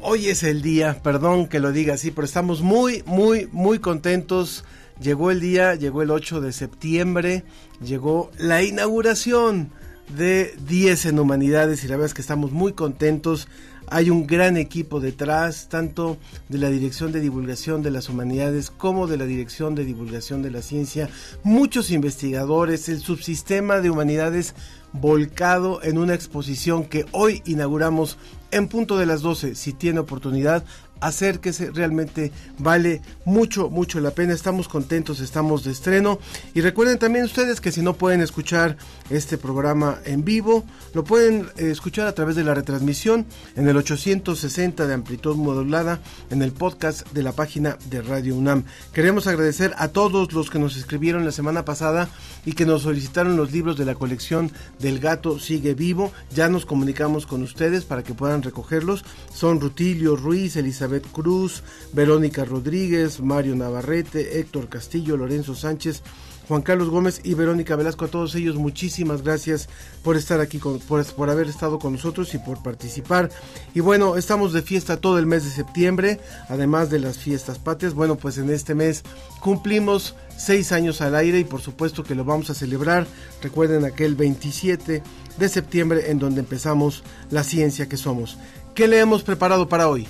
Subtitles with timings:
[0.00, 4.64] hoy es el día, perdón que lo diga así, pero estamos muy, muy, muy contentos.
[5.00, 7.44] Llegó el día, llegó el 8 de septiembre,
[7.80, 9.70] llegó la inauguración
[10.16, 13.48] de 10 en Humanidades y la verdad es que estamos muy contentos.
[13.90, 16.18] Hay un gran equipo detrás, tanto
[16.48, 20.50] de la Dirección de Divulgación de las Humanidades como de la Dirección de Divulgación de
[20.50, 21.08] la Ciencia,
[21.42, 24.54] muchos investigadores, el subsistema de humanidades
[24.92, 28.18] volcado en una exposición que hoy inauguramos
[28.50, 30.64] en punto de las 12, si tiene oportunidad,
[31.00, 34.32] acérquese, realmente vale mucho, mucho la pena.
[34.32, 36.18] Estamos contentos, estamos de estreno.
[36.54, 38.76] Y recuerden también ustedes que si no pueden escuchar
[39.10, 43.26] este programa en vivo, lo pueden eh, escuchar a través de la retransmisión
[43.56, 48.64] en el 860 de amplitud modulada en el podcast de la página de Radio UNAM.
[48.92, 52.08] Queremos agradecer a todos los que nos escribieron la semana pasada
[52.44, 56.12] y que nos solicitaron los libros de la colección del gato sigue vivo.
[56.34, 59.04] Ya nos comunicamos con ustedes para que puedan recogerlos.
[59.32, 66.02] Son Rutilio Ruiz, Elizabeth Cruz, Verónica Rodríguez, Mario Navarrete, Héctor Castillo, Lorenzo Sánchez,
[66.48, 68.06] Juan Carlos Gómez y Verónica Velasco.
[68.06, 69.68] A todos ellos muchísimas gracias
[70.02, 73.28] por estar aquí, por, por, haber estado con nosotros y por participar.
[73.74, 77.92] Y bueno, estamos de fiesta todo el mes de septiembre, además de las fiestas patrias.
[77.92, 79.02] Bueno, pues en este mes
[79.40, 83.06] cumplimos seis años al aire y por supuesto que lo vamos a celebrar.
[83.42, 85.02] Recuerden aquel 27
[85.38, 88.38] de septiembre en donde empezamos la ciencia que somos.
[88.74, 90.06] ¿Qué le hemos preparado para hoy?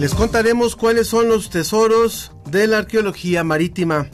[0.00, 4.08] Les contaremos cuáles son los tesoros de la arqueología marítima.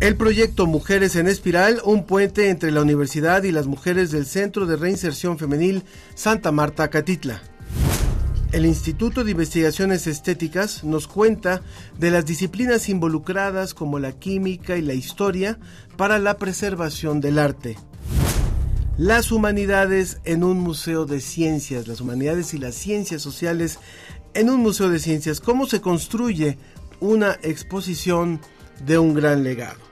[0.00, 4.64] El proyecto Mujeres en Espiral, un puente entre la universidad y las mujeres del Centro
[4.64, 7.42] de Reinserción Femenil Santa Marta Catitla.
[8.52, 11.60] El Instituto de Investigaciones Estéticas nos cuenta
[11.98, 15.58] de las disciplinas involucradas como la química y la historia
[15.98, 17.76] para la preservación del arte.
[18.96, 23.80] Las humanidades en un museo de ciencias, las humanidades y las ciencias sociales
[24.34, 26.58] en un museo de ciencias cómo se construye
[27.00, 28.40] una exposición
[28.84, 29.84] de un gran legado.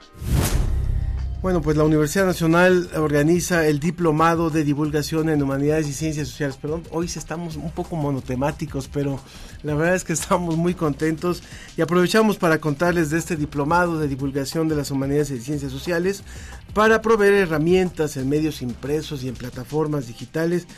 [1.43, 6.57] Bueno, pues la Universidad Nacional organiza el Diplomado de Divulgación en Humanidades y Ciencias Sociales.
[6.57, 9.19] Perdón, hoy estamos un poco monotemáticos, pero
[9.65, 11.43] la verdad es que estamos muy contentos
[11.77, 16.23] y aprovechamos para contarles de este Diplomado de Divulgación de las Humanidades y Ciencias Sociales
[16.75, 20.69] para proveer herramientas en medios impresos y en plataformas digitales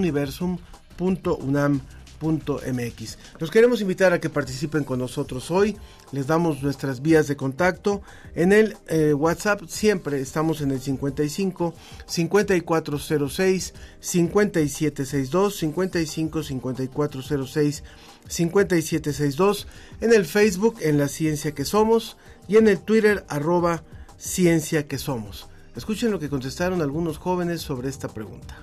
[2.21, 3.19] universum.unam.mx.
[3.39, 5.77] Los queremos invitar a que participen con nosotros hoy.
[6.13, 8.03] Les damos nuestras vías de contacto.
[8.35, 11.75] En el eh, WhatsApp siempre estamos en el 55
[12.07, 17.85] 5406 5762 55 5406
[18.29, 19.67] 5762
[20.01, 22.17] en el Facebook en la ciencia que somos
[22.47, 23.85] y en el Twitter arroba
[24.17, 25.49] ciencia que somos.
[25.77, 28.57] Escuchen lo que contestaron algunos jóvenes sobre esta pregunta.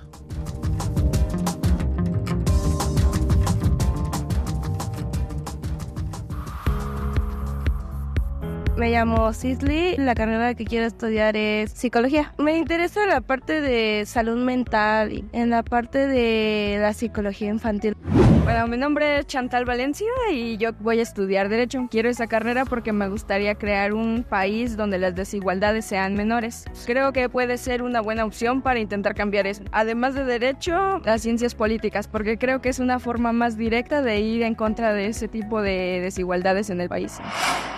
[8.76, 12.34] Me llamo Sisley, la carrera que quiero estudiar es psicología.
[12.36, 17.96] Me interesa la parte de salud mental y en la parte de la psicología infantil.
[18.44, 21.88] Bueno, mi nombre es Chantal Valencia y yo voy a estudiar Derecho.
[21.90, 26.64] Quiero esa carrera porque me gustaría crear un país donde las desigualdades sean menores.
[26.84, 29.64] Creo que puede ser una buena opción para intentar cambiar eso.
[29.72, 34.20] Además de Derecho, las ciencias políticas, porque creo que es una forma más directa de
[34.20, 37.18] ir en contra de ese tipo de desigualdades en el país.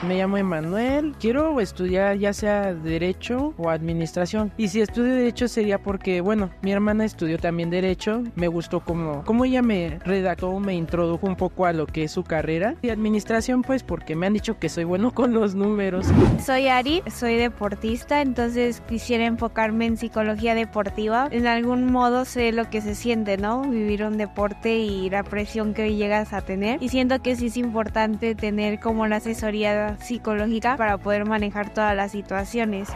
[0.07, 0.88] Me llamo Emanuel.
[1.21, 4.53] Quiero estudiar ya sea Derecho o Administración.
[4.57, 8.23] Y si estudio Derecho sería porque, bueno, mi hermana estudió también Derecho.
[8.35, 12.13] Me gustó como, como ella me redactó me introdujo un poco a lo que es
[12.13, 12.75] su carrera.
[12.83, 16.07] Y administración, pues porque me han dicho que soy bueno con los números.
[16.45, 21.29] Soy Ari, soy deportista, entonces quisiera enfocarme en psicología deportiva.
[21.31, 23.63] En algún modo sé lo que se siente, ¿no?
[23.63, 26.83] Vivir un deporte y la presión que llegas a tener.
[26.83, 31.95] Y siento que sí es importante tener como la asesoría psicológica para poder manejar todas
[31.95, 32.89] las situaciones.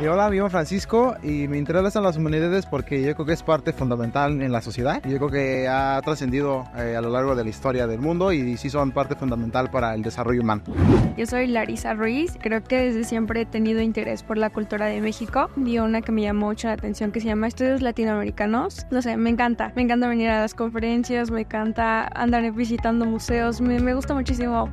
[0.00, 3.42] Y hola, me llamo Francisco y me interesan las humanidades porque yo creo que es
[3.42, 5.02] parte fundamental en la sociedad.
[5.04, 8.56] Yo creo que ha trascendido eh, a lo largo de la historia del mundo y
[8.56, 10.62] sí son parte fundamental para el desarrollo humano.
[11.16, 15.00] Yo soy Larisa Ruiz, creo que desde siempre he tenido interés por la cultura de
[15.00, 15.50] México.
[15.56, 18.86] Vi una que me llamó mucho la atención que se llama Estudios Latinoamericanos.
[18.92, 23.60] No sé, me encanta, me encanta venir a las conferencias, me encanta andar visitando museos,
[23.60, 24.70] me, me gusta muchísimo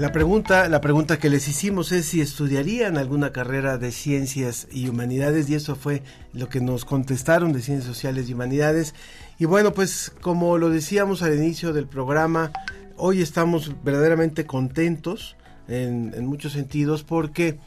[0.00, 4.88] La pregunta, la pregunta que les hicimos es si estudiarían alguna carrera de ciencias y
[4.88, 6.02] humanidades y eso fue
[6.32, 8.94] lo que nos contestaron de ciencias sociales y humanidades.
[9.38, 12.50] Y bueno, pues como lo decíamos al inicio del programa,
[12.96, 15.36] hoy estamos verdaderamente contentos
[15.68, 17.58] en, muchos sentidos porque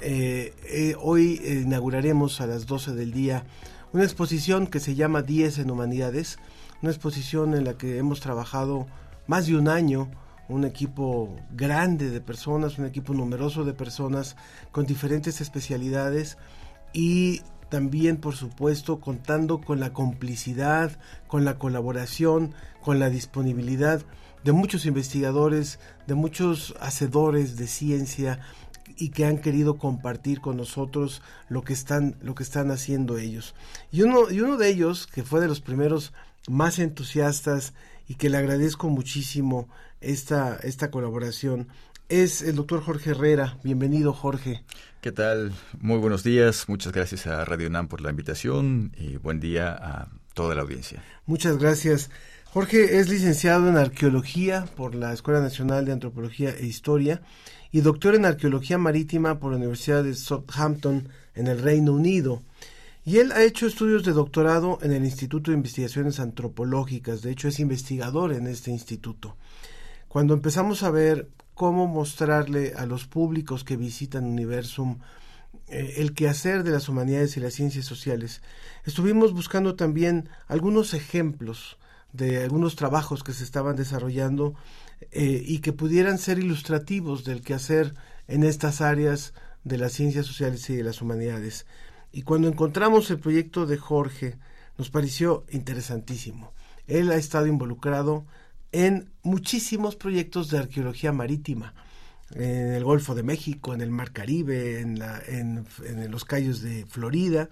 [0.00, 3.44] eh, eh, hoy inauguraremos a las 12 del día
[3.92, 6.38] una exposición que se llama 10 en humanidades,
[6.80, 8.86] una exposición en la que hemos trabajado
[9.26, 10.08] más de un año
[10.48, 14.36] un equipo grande de personas, un equipo numeroso de personas
[14.70, 16.36] con diferentes especialidades
[16.92, 24.02] y también, por supuesto, contando con la complicidad, con la colaboración, con la disponibilidad
[24.44, 28.40] de muchos investigadores, de muchos hacedores de ciencia
[28.96, 33.54] y que han querido compartir con nosotros lo que están, lo que están haciendo ellos.
[33.90, 36.12] Y uno, y uno de ellos, que fue de los primeros
[36.48, 37.72] más entusiastas
[38.06, 39.68] y que le agradezco muchísimo
[40.02, 41.68] esta, esta colaboración
[42.08, 43.58] es el doctor Jorge Herrera.
[43.64, 44.62] Bienvenido, Jorge.
[45.00, 45.52] ¿Qué tal?
[45.80, 46.68] Muy buenos días.
[46.68, 51.02] Muchas gracias a Radio UNAM por la invitación y buen día a toda la audiencia.
[51.26, 52.10] Muchas gracias.
[52.52, 57.22] Jorge es licenciado en Arqueología por la Escuela Nacional de Antropología e Historia
[57.70, 62.42] y doctor en Arqueología Marítima por la Universidad de Southampton en el Reino Unido.
[63.04, 67.48] Y él ha hecho estudios de doctorado en el Instituto de Investigaciones Antropológicas, de hecho
[67.48, 69.36] es investigador en este instituto.
[70.12, 74.98] Cuando empezamos a ver cómo mostrarle a los públicos que visitan Universum
[75.68, 78.42] eh, el quehacer de las humanidades y las ciencias sociales,
[78.84, 81.78] estuvimos buscando también algunos ejemplos
[82.12, 84.52] de algunos trabajos que se estaban desarrollando
[85.12, 87.94] eh, y que pudieran ser ilustrativos del quehacer
[88.28, 89.32] en estas áreas
[89.64, 91.64] de las ciencias sociales y de las humanidades.
[92.12, 94.36] Y cuando encontramos el proyecto de Jorge,
[94.76, 96.52] nos pareció interesantísimo.
[96.86, 98.26] Él ha estado involucrado
[98.72, 101.74] en muchísimos proyectos de arqueología marítima,
[102.34, 107.48] en el Golfo de México, en el Mar Caribe, en, en, los cayos de Florida,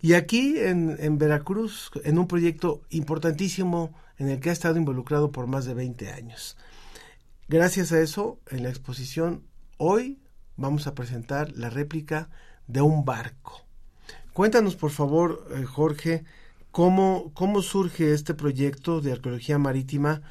[0.00, 5.30] y aquí en, en, Veracruz, en un proyecto importantísimo en el que ha estado involucrado
[5.30, 6.56] por más de 20 años.
[7.48, 9.44] Gracias a eso, en la exposición,
[9.76, 10.18] hoy
[10.56, 12.28] vamos a presentar la réplica
[12.66, 13.64] de un barco.
[14.32, 16.24] Cuéntanos, por favor, eh, Jorge,
[16.72, 20.22] ¿Cómo, ¿Cómo surge este proyecto de arqueología marítima?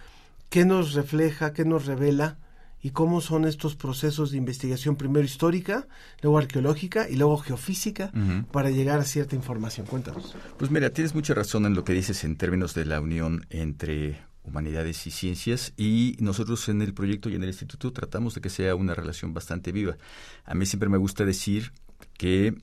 [0.49, 2.39] ¿Qué nos refleja, qué nos revela?
[2.81, 5.87] ¿Y cómo son estos procesos de investigación, primero histórica,
[6.23, 8.11] luego arqueológica y luego geofísica,
[8.51, 9.85] para llegar a cierta información?
[9.85, 10.35] Cuéntanos.
[10.57, 14.19] Pues mira, tienes mucha razón en lo que dices en términos de la unión entre
[14.43, 18.49] humanidades y ciencias y nosotros en el proyecto y en el instituto tratamos de que
[18.49, 19.97] sea una relación bastante viva.
[20.43, 21.71] A mí siempre me gusta decir
[22.17, 22.55] que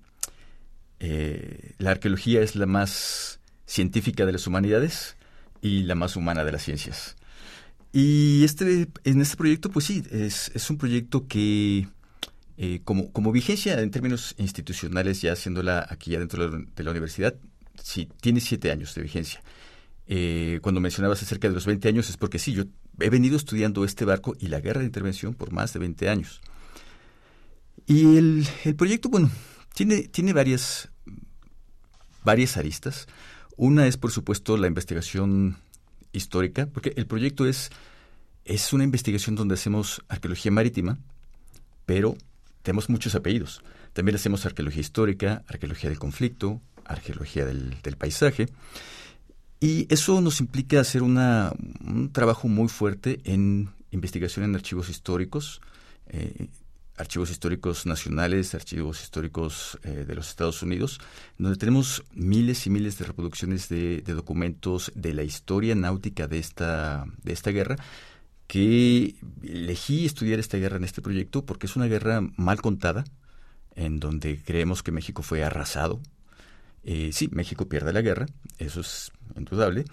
[0.99, 3.38] eh, la arqueología es la más
[3.69, 5.17] científica de las humanidades
[5.61, 7.17] y la más humana de las ciencias.
[7.93, 11.89] Y este, en este proyecto, pues sí, es, es un proyecto que,
[12.57, 17.35] eh, como, como vigencia en términos institucionales, ya haciéndola aquí adentro de la universidad,
[17.83, 19.43] sí, tiene siete años de vigencia.
[20.07, 22.65] Eh, cuando mencionabas acerca de los 20 años, es porque sí, yo
[23.01, 26.41] he venido estudiando este barco y la guerra de intervención por más de 20 años.
[27.87, 29.31] Y el, el proyecto, bueno,
[29.75, 30.91] tiene, tiene varias,
[32.25, 33.07] varias aristas.
[33.59, 35.57] Una es, por supuesto, la investigación
[36.13, 37.71] histórica, porque el proyecto es,
[38.45, 40.97] es una investigación donde hacemos arqueología marítima,
[41.85, 42.17] pero
[42.63, 43.65] tenemos muchos apellidos.
[43.95, 48.47] También hacemos arqueología histórica, arqueología del conflicto, arqueología del, paisaje.
[49.59, 55.61] Y eso nos implica hacer un trabajo muy fuerte en investigación en archivos históricos,
[56.07, 56.47] eh,
[56.99, 61.01] archivos históricos nacionales, archivos históricos eh, de los Estados Unidos,
[61.39, 67.05] donde tenemos miles y miles de reproducciones de, documentos de la historia náutica de esta,
[67.23, 67.77] de esta guerra,
[68.47, 73.05] que elegí estudiar esta guerra en este proyecto porque es una guerra mal contada,
[73.75, 76.01] en donde creemos que México fue arrasado.
[76.83, 78.27] Eh, sí, México pierde la guerra,
[78.59, 79.85] eso es indudable,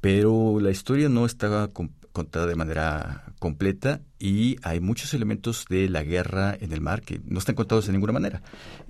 [0.00, 1.68] pero la historia no estaba
[2.14, 7.20] contada de manera completa y hay muchos elementos de la guerra en el mar que
[7.26, 8.40] no están contados de ninguna manera.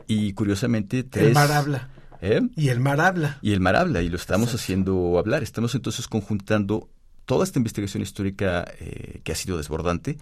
[0.07, 1.29] Y curiosamente, tres...
[1.29, 1.89] El mar habla.
[2.21, 2.43] ¿Eh?
[2.55, 3.39] Y el mar habla.
[3.41, 5.43] Y el mar habla, y lo estamos haciendo hablar.
[5.43, 6.91] Estamos entonces conjuntando
[7.25, 10.19] toda esta investigación histórica eh, que ha sido desbordante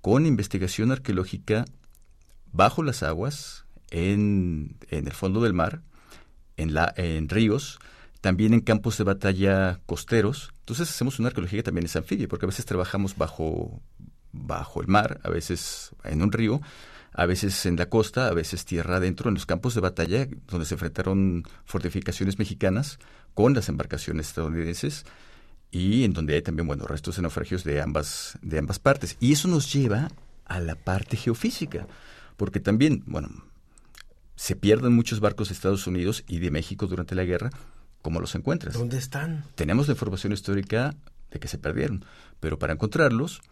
[0.00, 1.64] con investigación arqueológica
[2.52, 5.82] bajo las aguas, en, en el fondo del mar,
[6.56, 7.78] en, la, en ríos,
[8.20, 10.52] también en campos de batalla costeros.
[10.60, 13.80] Entonces hacemos una arqueología que también es anfibia, porque a veces trabajamos bajo,
[14.32, 16.60] bajo el mar, a veces en un río,
[17.12, 20.66] a veces en la costa, a veces tierra adentro, en los campos de batalla donde
[20.66, 22.98] se enfrentaron fortificaciones mexicanas
[23.34, 25.04] con las embarcaciones estadounidenses
[25.70, 29.16] y en donde hay también, bueno, restos de naufragios de ambas, de ambas partes.
[29.20, 30.10] Y eso nos lleva
[30.44, 31.86] a la parte geofísica,
[32.36, 33.28] porque también, bueno,
[34.34, 37.50] se pierden muchos barcos de Estados Unidos y de México durante la guerra,
[38.02, 38.74] ¿Cómo los encuentras?
[38.74, 39.44] ¿Dónde están?
[39.54, 40.94] Tenemos la información histórica
[41.30, 42.04] de que se perdieron,
[42.40, 43.42] pero para encontrarlos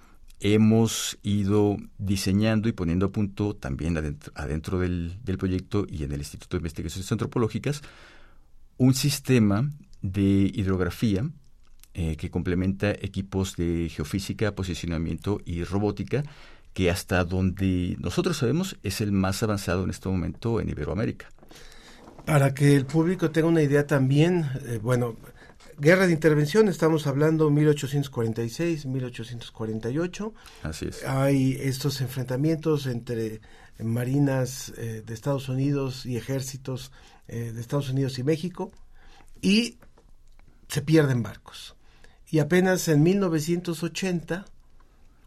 [0.41, 3.97] hemos ido diseñando y poniendo a punto también
[4.35, 7.83] adentro, del, proyecto y en el Instituto de Investigaciones Antropológicas
[8.77, 9.69] un sistema
[10.01, 11.29] de hidrografía
[11.95, 16.23] eh, que complementa equipos de geofísica, posicionamiento y robótica
[16.73, 21.29] que hasta donde nosotros sabemos es el más avanzado en este momento en Iberoamérica.
[22.29, 25.17] Para que el público tenga una idea también, eh, bueno,
[25.79, 30.35] guerra de intervención, estamos hablando 1846, 1848.
[30.63, 31.07] Así es.
[31.07, 33.41] Hay estos enfrentamientos entre
[33.79, 36.93] marinas eh, de Estados Unidos y ejércitos
[37.29, 38.73] eh, de Estados Unidos y México
[39.41, 39.79] y
[40.69, 41.77] se pierden barcos.
[42.31, 44.45] Y apenas en 1980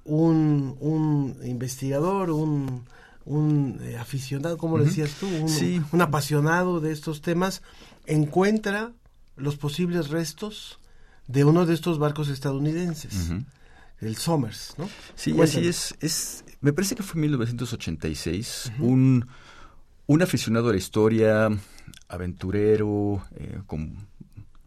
[0.05, 2.85] un, un investigador, un
[3.25, 7.61] un eh, aficionado, como lo decías tú, un, apasionado de estos temas,
[8.05, 8.91] encuentra
[9.35, 10.79] los posibles restos
[11.27, 13.31] de uno de estos barcos estadounidenses,
[13.99, 14.89] el Somers, ¿no?
[15.15, 16.43] Sí, así es, es.
[16.61, 19.27] Me parece que fue en 1986, un,
[20.07, 21.49] un aficionado a la historia,
[22.07, 24.07] aventurero, eh, con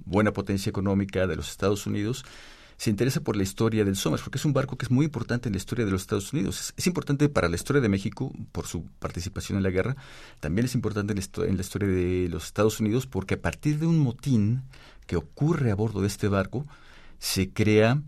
[0.04, 2.24] buena potencia económica de los Estados Unidos,
[2.76, 5.48] se interesa por la historia del Somers, porque es un barco que es muy importante
[5.48, 6.74] en la historia de los Estados Unidos.
[6.76, 9.96] Es, importante para la historia de México por su participación en la guerra,
[10.40, 13.98] también es importante en la, historia de los Estados Unidos porque a partir de un
[13.98, 14.62] motín
[15.06, 16.66] que ocurre a bordo de este barco,
[17.18, 18.02] se crea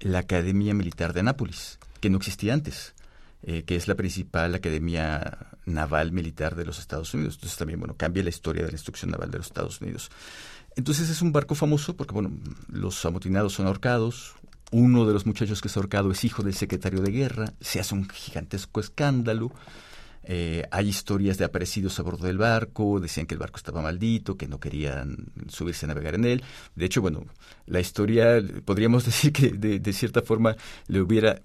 [0.00, 2.94] la Academia Militar de Nápoles, que no existía antes.
[3.42, 7.36] Eh, que es la principal academia naval militar de los Estados Unidos.
[7.36, 10.10] Entonces también, bueno, cambia la historia de la instrucción naval de los Estados Unidos.
[10.76, 12.30] Entonces es un barco famoso porque, bueno,
[12.68, 14.34] los amotinados son ahorcados,
[14.70, 17.94] uno de los muchachos que es ahorcado es hijo del secretario de guerra, se hace
[17.94, 19.52] un gigantesco escándalo,
[20.22, 24.36] eh, hay historias de aparecidos a bordo del barco, decían que el barco estaba maldito,
[24.36, 25.16] que no querían
[25.48, 26.44] subirse a navegar en él.
[26.74, 27.24] De hecho, bueno,
[27.66, 31.40] la historia, podríamos decir que de, cierta forma le hubiera...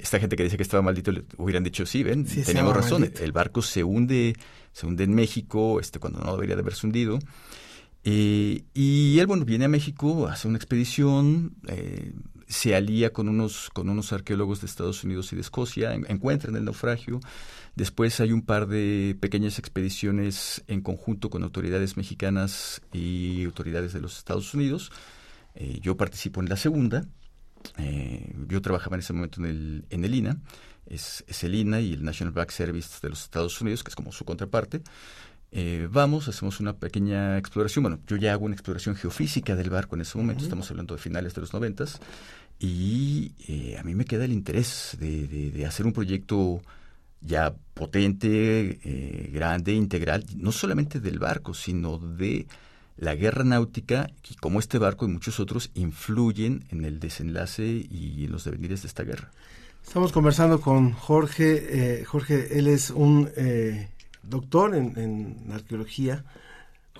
[0.00, 3.32] Esta gente que dice que estaba maldito le hubieran dicho, sí, ven, teníamos razón, el
[3.32, 4.36] barco se hunde,
[4.72, 7.18] se hunde en México, este, cuando no debería de haberse hundido.
[8.04, 12.12] Eh, y él, bueno, viene a México, hace una expedición, eh,
[12.46, 16.64] se alía con unos, con unos arqueólogos de Estados Unidos y de Escocia, encuentran el
[16.64, 17.20] naufragio.
[17.76, 24.00] Después hay un par de pequeñas expediciones en conjunto con autoridades mexicanas y autoridades de
[24.00, 24.90] los Estados Unidos.
[25.54, 27.06] Eh, yo participo en la segunda.
[28.48, 30.38] yo trabajaba en ese momento en el, en el INA.
[30.86, 33.94] Es, es el INA y el National Black Service de los Estados Unidos, que es
[33.94, 34.82] como su contraparte.
[35.52, 37.82] Eh, vamos, hacemos una pequeña exploración.
[37.82, 41.00] Bueno, yo ya hago una exploración geofísica del barco en ese momento, estamos hablando de
[41.00, 42.00] finales de los noventas,
[42.58, 46.60] y eh, a mí me queda el interés de, hacer un proyecto
[47.20, 52.46] ya potente, eh, grande, integral, no solamente del barco, sino de
[52.96, 58.24] la guerra náutica y cómo este barco y muchos otros influyen en el desenlace y
[58.24, 59.30] en los devenires de esta guerra.
[59.82, 62.04] Estamos conversando con Jorge.
[62.06, 63.30] Jorge, él es un
[64.22, 66.24] doctor en, arqueología.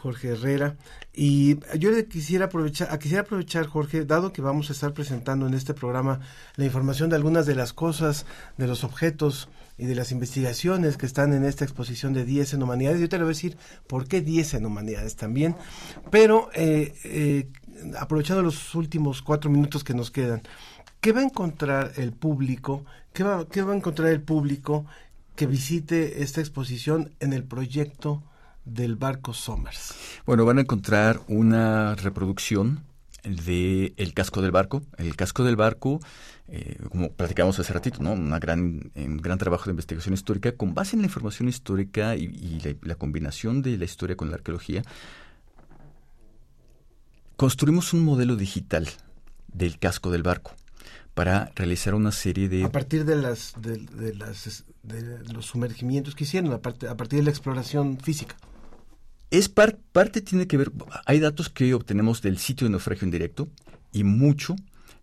[0.01, 0.77] Jorge Herrera.
[1.13, 5.53] Y yo le quisiera aprovechar, quisiera aprovechar, Jorge, dado que vamos a estar presentando en
[5.53, 6.21] este programa
[6.57, 8.25] la información de algunas de las cosas,
[8.57, 12.63] de los objetos y de las investigaciones que están en esta exposición de 10 en
[12.63, 13.01] humanidades.
[13.01, 15.55] Yo te lo voy a decir por qué 10 en humanidades también.
[16.11, 17.49] Pero eh, eh,
[17.99, 20.43] aprovechando los últimos cuatro minutos que nos quedan,
[21.01, 22.85] ¿qué va a encontrar el público?
[23.13, 24.87] ¿Qué va, qué va a encontrar el público
[25.37, 28.23] que visite esta exposición en el proyecto
[28.65, 29.95] del barco Somers?
[30.27, 32.85] Bueno, van a encontrar una reproducción
[33.25, 34.83] de el casco del barco.
[34.97, 36.01] El casco del barco,
[36.49, 38.17] eh, como platicamos hace ratito, ¿no?
[38.39, 42.95] Gran, un gran trabajo de investigación histórica con base en la información histórica y, la,
[42.95, 44.83] combinación de la historia con la arqueología.
[47.37, 48.89] Construimos un modelo digital
[49.49, 50.53] del casco del barco
[51.15, 52.65] para realizar una serie de...
[52.65, 57.23] A partir de, las, de, las, de los sumergimientos que hicieron, a, a partir de
[57.23, 58.37] la exploración física.
[59.31, 60.73] Es parte tiene que ver,
[61.07, 63.49] hay datos que obtenemos del sitio de naufragio en directo
[63.93, 64.57] y mucho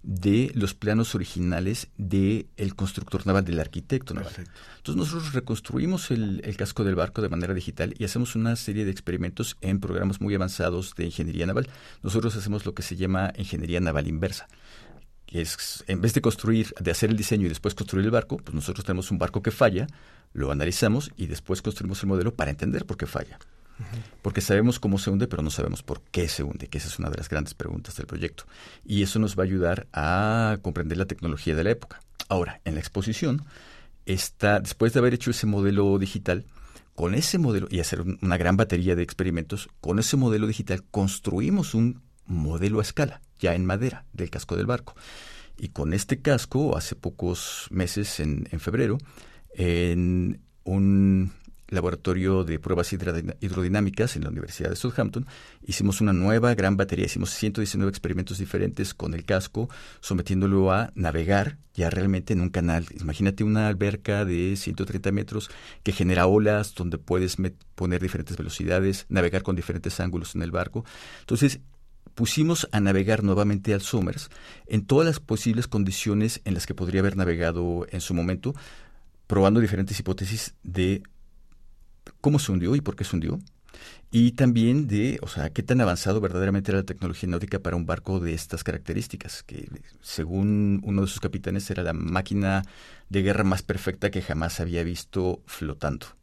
[0.04, 4.34] de los planos originales del el constructor naval, del arquitecto naval.
[4.78, 8.92] Entonces nosotros reconstruimos el, casco del barco de manera digital y hacemos una serie de
[8.92, 11.70] experimentos en programas muy avanzados de ingeniería naval.
[12.04, 14.48] Nosotros hacemos lo que se llama ingeniería naval inversa.
[15.28, 18.38] Que es, en vez de construir, de hacer el diseño y después construir el barco,
[18.38, 19.86] pues nosotros tenemos un barco que falla,
[20.34, 23.38] lo analizamos y después construimos el modelo para entender por qué falla.
[24.22, 26.98] Porque sabemos cómo se hunde, pero no sabemos por qué se hunde, que esa es
[26.98, 28.46] una de las grandes preguntas del proyecto.
[28.84, 32.00] Y eso nos va a ayudar a comprender la tecnología de la época.
[32.28, 33.46] Ahora, en la exposición,
[34.06, 36.46] está, después de haber hecho ese modelo digital,
[36.96, 41.76] con ese modelo, y hacer una gran batería de experimentos, con ese modelo digital construimos
[41.76, 44.96] un modelo a escala, ya en madera, del casco del barco.
[45.58, 48.98] Y con este casco, hace pocos meses, en, en febrero,
[49.56, 51.32] en un
[51.70, 55.26] laboratorio de pruebas hidrodinámicas en la Universidad de Southampton,
[55.66, 61.58] hicimos una nueva gran batería, hicimos 119 experimentos diferentes con el casco, sometiéndolo a navegar
[61.74, 62.86] ya realmente en un canal.
[63.00, 65.50] Imagínate una alberca de 130 metros
[65.84, 67.38] que genera olas donde puedes
[67.76, 70.86] poner diferentes velocidades, navegar con diferentes ángulos en el barco.
[71.20, 71.60] Entonces,
[72.18, 74.32] pusimos a navegar nuevamente al Somers
[74.66, 78.56] en todas las posibles condiciones en las que podría haber navegado en su momento,
[79.28, 81.04] probando diferentes hipótesis de
[82.20, 83.38] cómo se hundió y por qué se hundió.
[84.10, 87.86] Y también de, o sea, qué tan avanzado verdaderamente era la tecnología náutica para un
[87.86, 89.70] barco de estas características, que
[90.02, 92.64] según uno de sus capitanes era la máquina
[93.10, 96.17] de guerra más perfecta que jamás había visto flotando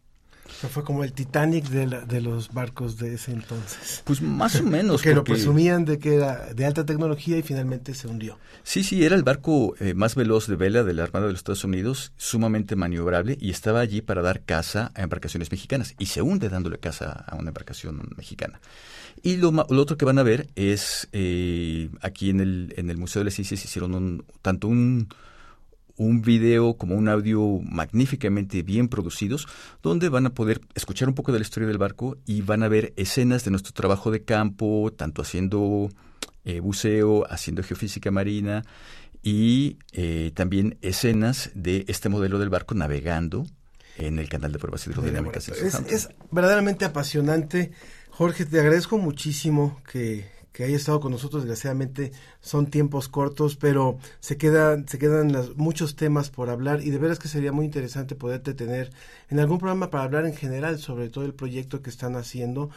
[0.69, 4.03] fue como el Titanic de, de, los barcos de ese entonces.
[4.05, 5.03] Pues más o menos.
[5.03, 8.39] que lo presumían de que era de alta tecnología y finalmente se hundió.
[8.63, 11.41] Sí, sí, era el barco eh, más veloz de vela de la Armada de los
[11.41, 15.95] Estados Unidos, sumamente maniobrable y estaba allí para dar caza a embarcaciones mexicanas.
[15.99, 18.61] Y se hunde dándole caza a una embarcación mexicana.
[19.23, 22.97] Y lo, lo otro que van a ver es, eh, aquí en el, en el
[22.97, 25.09] Museo de las Ciencias hicieron un, tanto un
[25.97, 29.47] un video como un audio magníficamente bien producidos,
[29.83, 32.69] donde van a poder escuchar un poco de la historia del barco y van a
[32.69, 35.91] ver escenas de nuestro trabajo de campo, tanto haciendo
[36.45, 38.65] eh, buceo, haciendo geofísica marina
[39.23, 43.47] y eh, también escenas de este modelo del barco navegando
[43.97, 45.49] en el canal de pruebas hidrodinámicas.
[45.49, 47.73] Es, es verdaderamente apasionante.
[48.11, 51.43] Jorge, te agradezco muchísimo que, que haya estado con nosotros.
[51.43, 56.99] Desgraciadamente son tiempos cortos, pero se quedan, se quedan muchos temas por hablar y de
[56.99, 58.93] veras que sería muy interesante poderte tener
[59.29, 62.71] en algún programa para hablar en general sobre todo el proyecto que están haciendo.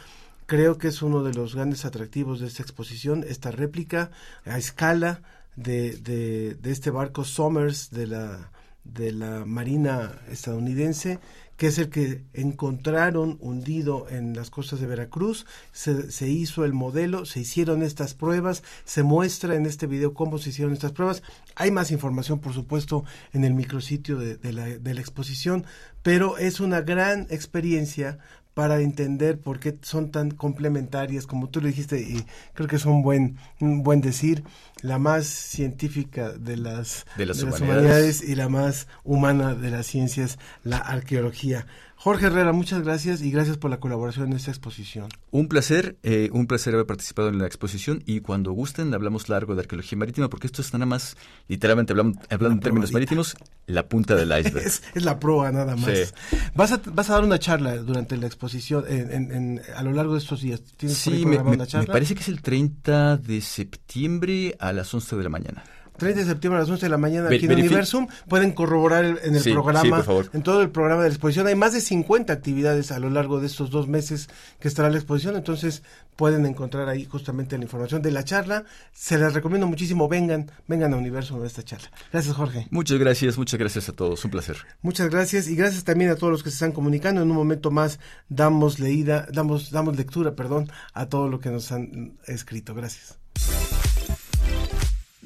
[0.46, 4.10] Creo que es uno de los grandes atractivos de esta exposición, esta réplica
[4.44, 5.22] a escala
[5.54, 8.50] de, de, de este barco Somers de la,
[8.82, 11.20] de la Marina estadounidense
[11.58, 15.44] que es el que encontraron hundido en las costas de Veracruz.
[15.72, 20.38] Se, se, hizo el modelo, se hicieron estas pruebas, se muestra en este video cómo
[20.38, 21.24] se hicieron estas pruebas.
[21.56, 25.66] Hay más información, por supuesto, en el micrositio de, de, la, de la exposición,
[26.04, 28.20] pero es una gran experiencia
[28.58, 32.86] para entender por qué son tan complementarias, como tú lo dijiste, y creo que es
[32.86, 34.42] un buen, un buen decir,
[34.82, 38.20] la más científica de las, de las, humanidades.
[38.20, 41.68] y la más humana de las ciencias, la arqueología.
[42.00, 45.08] Jorge Herrera, muchas gracias y gracias por la colaboración en esta exposición.
[45.32, 49.56] Un placer, eh, un placer haber participado en la exposición y cuando gusten hablamos largo
[49.56, 51.16] de arqueología marítima porque esto es nada más,
[51.48, 54.64] literalmente hablando, hablando en términos marítimos, la punta del iceberg.
[54.64, 56.14] es, la proa nada más.
[56.54, 60.20] ¿Vas, a, ¿Vas a dar una charla durante la exposición en, a lo largo de
[60.20, 60.62] estos días?
[60.86, 61.88] sí, me, una charla?
[61.88, 65.64] me parece que es el 30 de septiembre a las 11 de la mañana.
[65.98, 68.06] 30 de septiembre a las 11 de la mañana Ver- aquí en Universum.
[68.28, 71.46] Pueden corroborar el- en el Sí, programa, en todo el programa de la exposición.
[71.46, 74.28] Hay más de 50 actividades a lo largo de estos dos meses
[74.60, 75.82] que estará la exposición, entonces
[76.16, 78.64] pueden encontrar ahí justamente la información de la charla.
[78.92, 81.90] Se les recomiendo muchísimo, vengan, vengan a Universum a esta charla.
[82.12, 82.66] Gracias, Jorge.
[82.70, 84.24] Muchas gracias, muchas gracias a todos.
[84.24, 84.56] Un placer.
[84.82, 87.22] Muchas gracias y gracias también a todos los que se están comunicando.
[87.22, 91.70] En un momento más damos leída, damos, damos lectura, perdón, a todo lo que nos
[91.72, 92.74] han escrito.
[92.74, 93.16] Gracias.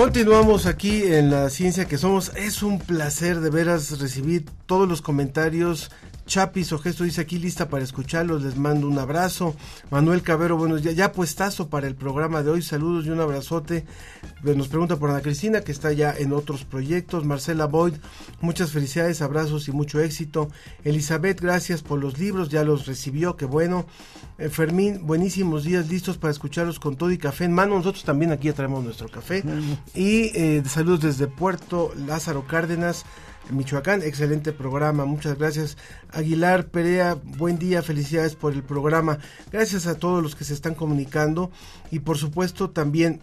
[0.00, 2.34] Continuamos aquí en la ciencia que somos.
[2.34, 5.90] Es un placer de veras recibir todos los comentarios.
[6.30, 9.56] Chapis o Gesto dice aquí lista para escucharlos, les mando un abrazo.
[9.90, 13.84] Manuel Cabero, bueno, ya, ya puestazo para el programa de hoy, saludos y un abrazote.
[14.44, 17.24] Eh, Nos pregunta por Ana Cristina, que está ya en otros proyectos.
[17.24, 17.94] Marcela Boyd,
[18.40, 20.48] muchas felicidades, abrazos y mucho éxito.
[20.84, 23.86] Elizabeth, gracias por los libros, ya los recibió, qué bueno.
[24.38, 27.74] Eh, Fermín, buenísimos días, listos para escucharlos con todo y café en mano.
[27.74, 29.42] Nosotros también aquí ya traemos nuestro café.
[29.96, 33.04] Y eh, saludos desde Puerto Lázaro Cárdenas.
[33.52, 35.76] Michoacán, excelente programa, muchas gracias.
[36.10, 39.18] Aguilar Perea, buen día, felicidades por el programa.
[39.50, 41.50] Gracias a todos los que se están comunicando
[41.90, 43.20] y por supuesto también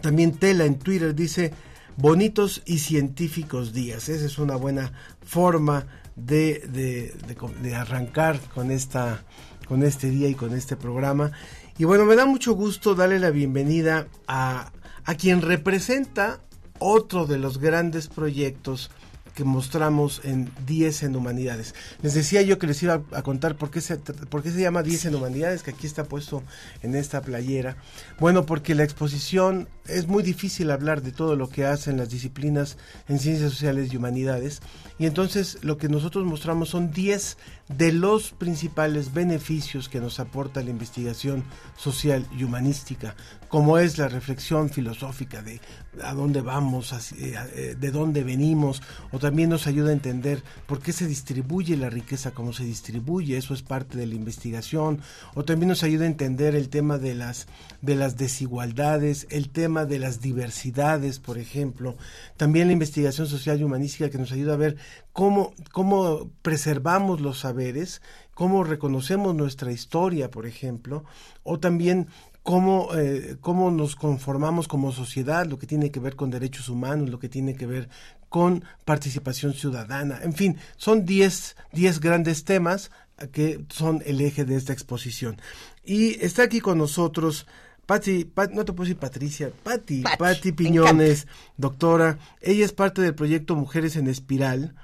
[0.00, 1.52] también Tela en Twitter dice
[1.96, 4.08] bonitos y científicos días.
[4.08, 4.92] Esa es una buena
[5.24, 7.12] forma de,
[7.60, 9.24] de, arrancar con esta
[9.66, 11.32] con este día y con este programa.
[11.78, 14.72] Y bueno, me da mucho gusto darle la bienvenida a,
[15.04, 16.40] a quien representa
[16.78, 18.90] otro de los grandes proyectos
[19.36, 21.74] que mostramos en 10 en Humanidades.
[22.00, 24.82] Les decía yo que les iba a contar por qué se, por qué se llama
[24.82, 26.42] 10 en Humanidades, que aquí está puesto
[26.82, 27.76] en esta playera.
[28.18, 32.76] Bueno, porque la exposición es muy difícil hablar de todo lo que hacen las disciplinas
[33.08, 34.60] en ciencias sociales y humanidades.
[34.98, 37.36] Y entonces lo que nosotros mostramos son 10
[37.68, 41.44] de los principales beneficios que nos aporta la investigación
[41.76, 43.16] social y humanística,
[43.48, 45.60] como es la reflexión filosófica de
[46.02, 51.06] a dónde vamos, de dónde venimos, o también nos ayuda a entender por qué se
[51.06, 55.00] distribuye la riqueza, cómo se distribuye, eso es parte de la investigación,
[55.34, 57.46] o también nos ayuda a entender el tema de las,
[57.82, 61.96] de las desigualdades, el tema de las diversidades, por ejemplo,
[62.36, 64.76] también la investigación social y humanística que nos ayuda a ver
[65.12, 68.00] cómo, cómo preservamos los saberes,
[68.32, 71.04] cómo reconocemos nuestra historia, por ejemplo,
[71.42, 72.08] o también
[72.42, 77.10] cómo, eh, cómo nos conformamos como sociedad, lo que tiene que ver con derechos humanos,
[77.10, 77.88] lo que tiene que ver
[78.28, 80.20] con participación ciudadana.
[80.22, 81.54] En fin, son 10
[82.00, 82.90] grandes temas
[83.32, 85.40] que son el eje de esta exposición.
[85.84, 87.46] Y está aquí con nosotros
[87.86, 92.18] Patti, Pat, no te puedo decir Patricia, Patti, Patti Piñones, doctora.
[92.40, 94.74] Ella es parte del proyecto Mujeres en Espiral,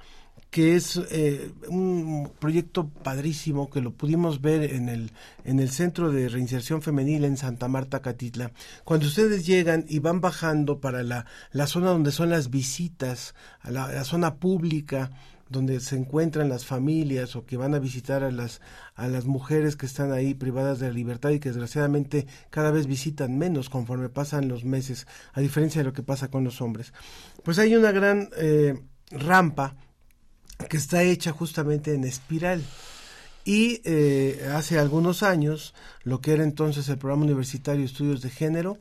[0.51, 5.11] que es eh, un proyecto padrísimo que lo pudimos ver en el,
[5.45, 8.53] en el Centro de Reinserción Femenil en Santa Marta, Catitla.
[8.85, 13.71] Cuando ustedes llegan y van bajando para la, la zona donde son las visitas, a
[13.71, 15.11] la, la zona pública,
[15.53, 18.61] donde se encuentran las familias o que van a visitar a las
[18.95, 22.87] a las mujeres que están ahí privadas de la libertad y que desgraciadamente cada vez
[22.87, 26.93] visitan menos conforme pasan los meses, a diferencia de lo que pasa con los hombres.
[27.45, 29.77] Pues hay una gran eh, rampa
[30.69, 32.63] que está hecha justamente en espiral.
[33.45, 38.31] Y eh, hace algunos años, lo que era entonces el programa universitario de estudios de
[38.31, 38.79] género,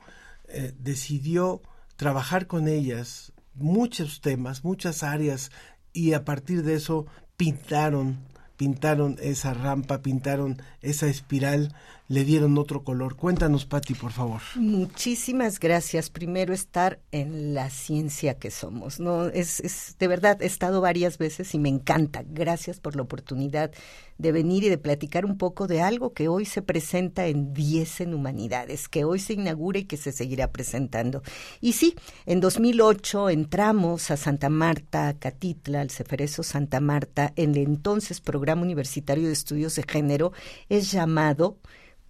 [0.48, 1.62] eh, decidió
[1.96, 5.52] trabajar con ellas muchos temas, muchas áreas,
[5.94, 7.06] y a partir de eso
[7.38, 8.18] pintaron
[8.62, 11.74] pintaron esa rampa, pintaron esa espiral,
[12.12, 13.16] le dieron otro color.
[13.16, 14.42] Cuéntanos, Patti, por favor.
[14.56, 16.10] Muchísimas gracias.
[16.10, 19.00] Primero estar en la ciencia que somos.
[19.00, 22.26] No es, es de verdad he estado varias veces y me encanta.
[22.28, 23.72] Gracias por la oportunidad
[24.18, 28.02] de venir y de platicar un poco de algo que hoy se presenta en 10
[28.02, 31.24] en Humanidades, que hoy se inaugura y que se seguirá presentando.
[31.62, 31.96] Y sí,
[32.26, 38.20] en 2008 entramos a Santa Marta, a Catitla, al Ceferezo Santa Marta, en el entonces
[38.20, 40.34] Programa Universitario de Estudios de Género,
[40.68, 41.58] es llamado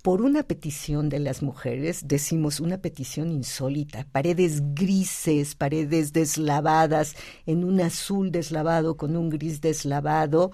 [0.02, 7.64] por una petición de las mujeres, decimos una petición insólita, paredes grises, paredes deslavadas, en
[7.64, 10.52] un azul deslavado con un gris deslavado,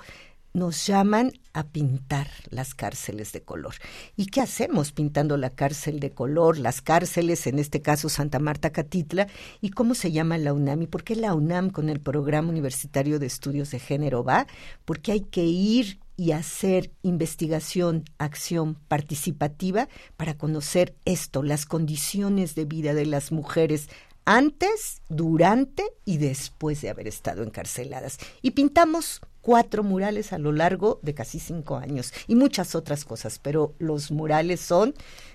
[0.53, 3.75] nos llaman a pintar las cárceles de color.
[4.15, 8.71] ¿Y qué hacemos pintando la cárcel de color, las cárceles, en este caso Santa Marta
[8.71, 9.27] Catitla?
[9.61, 10.81] ¿Y cómo se llama la UNAM?
[10.81, 14.47] ¿Y por qué la UNAM con el Programa Universitario de Estudios de Género va?
[14.83, 22.65] Porque hay que ir y hacer investigación, acción participativa para conocer esto, las condiciones de
[22.65, 23.87] vida de las mujeres
[24.25, 28.17] antes, durante y después de haber estado encarceladas.
[28.41, 33.39] Y pintamos cuatro murales a lo largo de casi cinco años y muchas otras cosas,
[33.39, 34.93] pero los murales son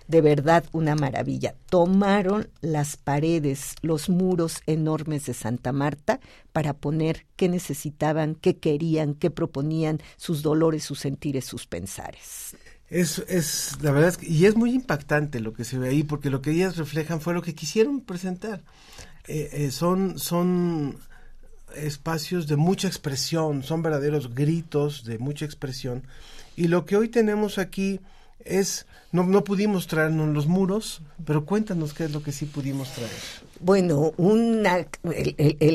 [0.09, 1.55] de verdad una maravilla.
[1.69, 6.21] Tomaron las paredes, los muros enormes de Santa Marta
[6.53, 12.57] para poner qué necesitaban, qué querían, qué proponían, sus dolores, sus sentires, sus pensares.
[12.89, 16.43] Es, es, la verdad, y es muy impactante lo que se ve ahí, porque lo
[16.43, 18.63] que ellas reflejan fue lo que quisieron presentar.
[19.27, 20.99] Eh, eh, son, son
[21.75, 26.03] espacios de mucha expresión, son verdaderos gritos de mucha expresión.
[26.57, 28.01] Y lo que hoy tenemos aquí
[28.45, 32.93] es, no, no pudimos traernos los muros, pero cuéntanos qué es lo que sí pudimos
[32.93, 33.11] traer.
[33.61, 34.87] Bueno, una,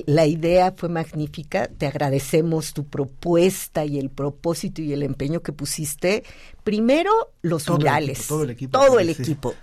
[0.08, 5.54] la idea fue magnífica, te agradecemos tu propuesta y el propósito y el empeño que
[5.54, 6.24] pusiste.
[6.68, 8.28] Primero, los murales.
[8.28, 8.78] todo el equipo.
[8.78, 9.56] Todo el equipo.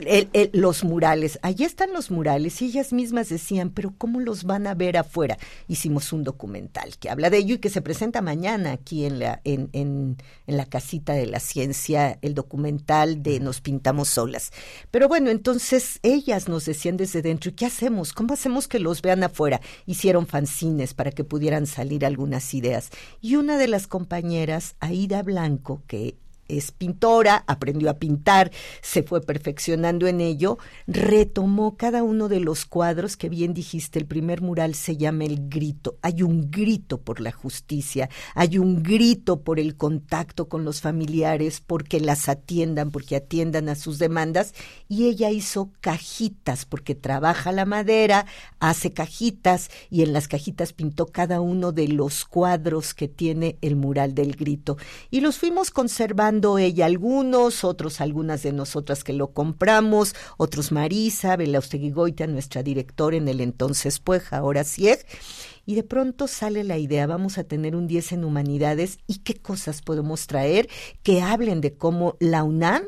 [0.54, 1.38] los murales.
[1.42, 5.36] Allí están los murales y ellas mismas decían, pero ¿cómo los van a ver afuera?
[5.68, 9.42] Hicimos un documental que habla de ello y que se presenta mañana aquí en la,
[9.44, 14.50] en, en, en la casita de la ciencia, el documental de Nos Pintamos Solas.
[14.90, 18.14] Pero bueno, entonces ellas nos decían desde dentro, ¿y qué hacemos?
[18.14, 19.60] ¿Cómo hacemos que los vean afuera?
[19.84, 22.88] Hicieron fanzines para que pudieran salir algunas ideas.
[23.20, 26.16] Y una de las compañeras, Aida Blanco, que
[26.48, 28.50] es pintora, aprendió a pintar,
[28.82, 34.06] se fue perfeccionando en ello, retomó cada uno de los cuadros que bien dijiste, el
[34.06, 35.96] primer mural se llama El Grito.
[36.02, 41.62] Hay un grito por la justicia, hay un grito por el contacto con los familiares,
[41.64, 44.54] porque las atiendan, porque atiendan a sus demandas,
[44.88, 48.26] y ella hizo cajitas, porque trabaja la madera,
[48.58, 53.76] hace cajitas, y en las cajitas pintó cada uno de los cuadros que tiene el
[53.76, 54.76] mural del grito.
[55.10, 61.36] Y los fuimos conservando ella algunos, otros algunas de nosotras que lo compramos, otros Marisa,
[61.36, 61.92] Belaustegui
[62.28, 65.04] nuestra directora en el entonces Pueja, ahora CIEG.
[65.66, 69.34] Y de pronto sale la idea, vamos a tener un 10 en humanidades y qué
[69.34, 70.68] cosas podemos traer
[71.02, 72.84] que hablen de cómo la UNAM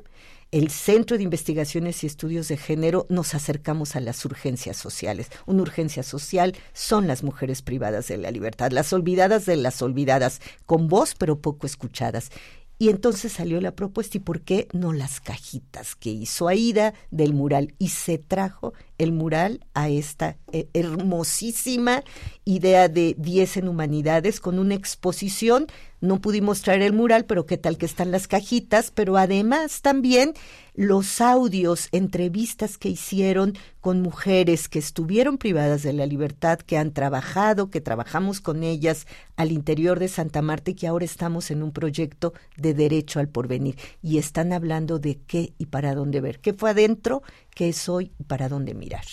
[0.52, 5.28] el Centro de Investigaciones y Estudios de Género nos acercamos a las urgencias sociales.
[5.44, 10.40] Una urgencia social son las mujeres privadas de la libertad, las olvidadas de las olvidadas,
[10.64, 12.30] con voz pero poco escuchadas.
[12.78, 17.32] Y entonces salió la propuesta, ¿y por qué no las cajitas que hizo Aida del
[17.32, 17.74] mural?
[17.78, 22.02] Y se trajo el mural a esta eh, hermosísima
[22.44, 25.66] idea de 10 en humanidades con una exposición.
[26.00, 30.34] No pudimos traer el mural, pero qué tal que están las cajitas, pero además también
[30.74, 36.92] los audios, entrevistas que hicieron con mujeres que estuvieron privadas de la libertad, que han
[36.92, 39.06] trabajado, que trabajamos con ellas
[39.36, 43.28] al interior de Santa Marta y que ahora estamos en un proyecto de derecho al
[43.28, 43.76] porvenir.
[44.02, 47.22] Y están hablando de qué y para dónde ver, qué fue adentro,
[47.54, 49.04] qué es hoy y para dónde mirar.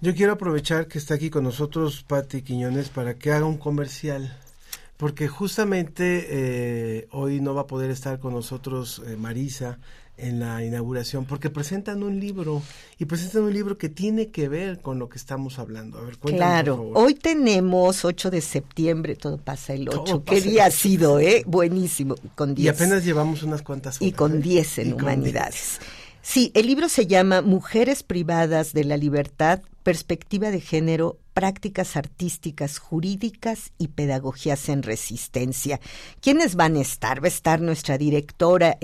[0.00, 4.36] Yo quiero aprovechar que está aquí con nosotros Patti Quiñones para que haga un comercial
[4.98, 9.78] porque justamente eh, hoy no va a poder estar con nosotros eh, Marisa
[10.16, 12.60] en la inauguración, porque presentan un libro
[12.98, 15.98] y presentan un libro que tiene que ver con lo que estamos hablando.
[15.98, 20.24] A ver, claro, hoy tenemos 8 de septiembre, todo pasa el 8.
[20.24, 21.44] ¿Qué día ha sido, eh?
[21.46, 22.66] Buenísimo, con 10.
[22.66, 24.08] Y apenas llevamos unas cuantas horas.
[24.08, 24.82] Y con 10 ¿eh?
[24.82, 25.78] en humanidades.
[26.30, 32.80] Sí, el libro se llama Mujeres privadas de la libertad, perspectiva de género prácticas artísticas,
[32.80, 35.78] jurídicas y pedagogías en resistencia.
[36.20, 37.22] ¿Quiénes van a estar?
[37.22, 38.76] Va a estar nuestra directora,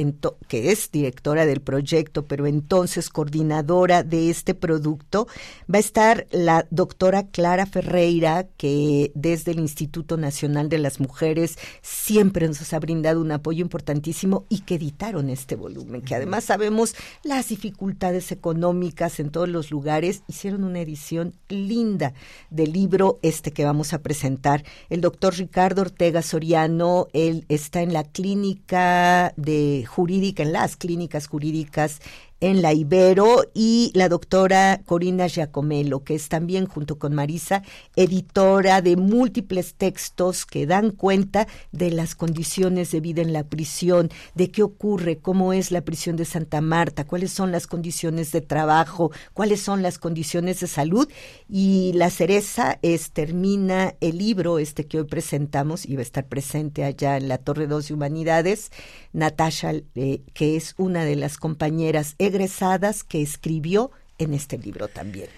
[0.47, 5.27] que es directora del proyecto, pero entonces coordinadora de este producto.
[5.69, 11.59] Va a estar la doctora Clara Ferreira, que desde el Instituto Nacional de las Mujeres
[11.83, 16.95] siempre nos ha brindado un apoyo importantísimo y que editaron este volumen, que además sabemos
[17.25, 22.14] las dificultades económicas en todos los lugares, hicieron una edición linda
[22.50, 24.64] del libro este que vamos a presentar.
[24.90, 31.26] El doctor Ricardo Ortega Soriano, él está en la clínica de jurídica, en las clínicas
[31.26, 32.00] jurídicas
[32.40, 37.62] en la Ibero y la doctora Corina Giacomelo, que es también junto con Marisa
[37.97, 44.11] editora de múltiples textos que dan cuenta de las condiciones de vida en la prisión,
[44.35, 48.40] de qué ocurre, cómo es la prisión de Santa Marta, cuáles son las condiciones de
[48.40, 51.09] trabajo, cuáles son las condiciones de salud.
[51.49, 56.27] Y la cereza es termina el libro este que hoy presentamos y va a estar
[56.27, 58.70] presente allá en la Torre 2 de Humanidades,
[59.12, 65.28] Natasha, eh, que es una de las compañeras egresadas que escribió en este libro también.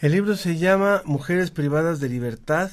[0.00, 2.70] El libro se llama Mujeres privadas de libertad,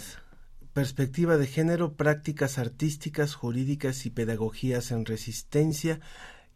[0.74, 6.00] perspectiva de género, prácticas artísticas, jurídicas y pedagogías en resistencia.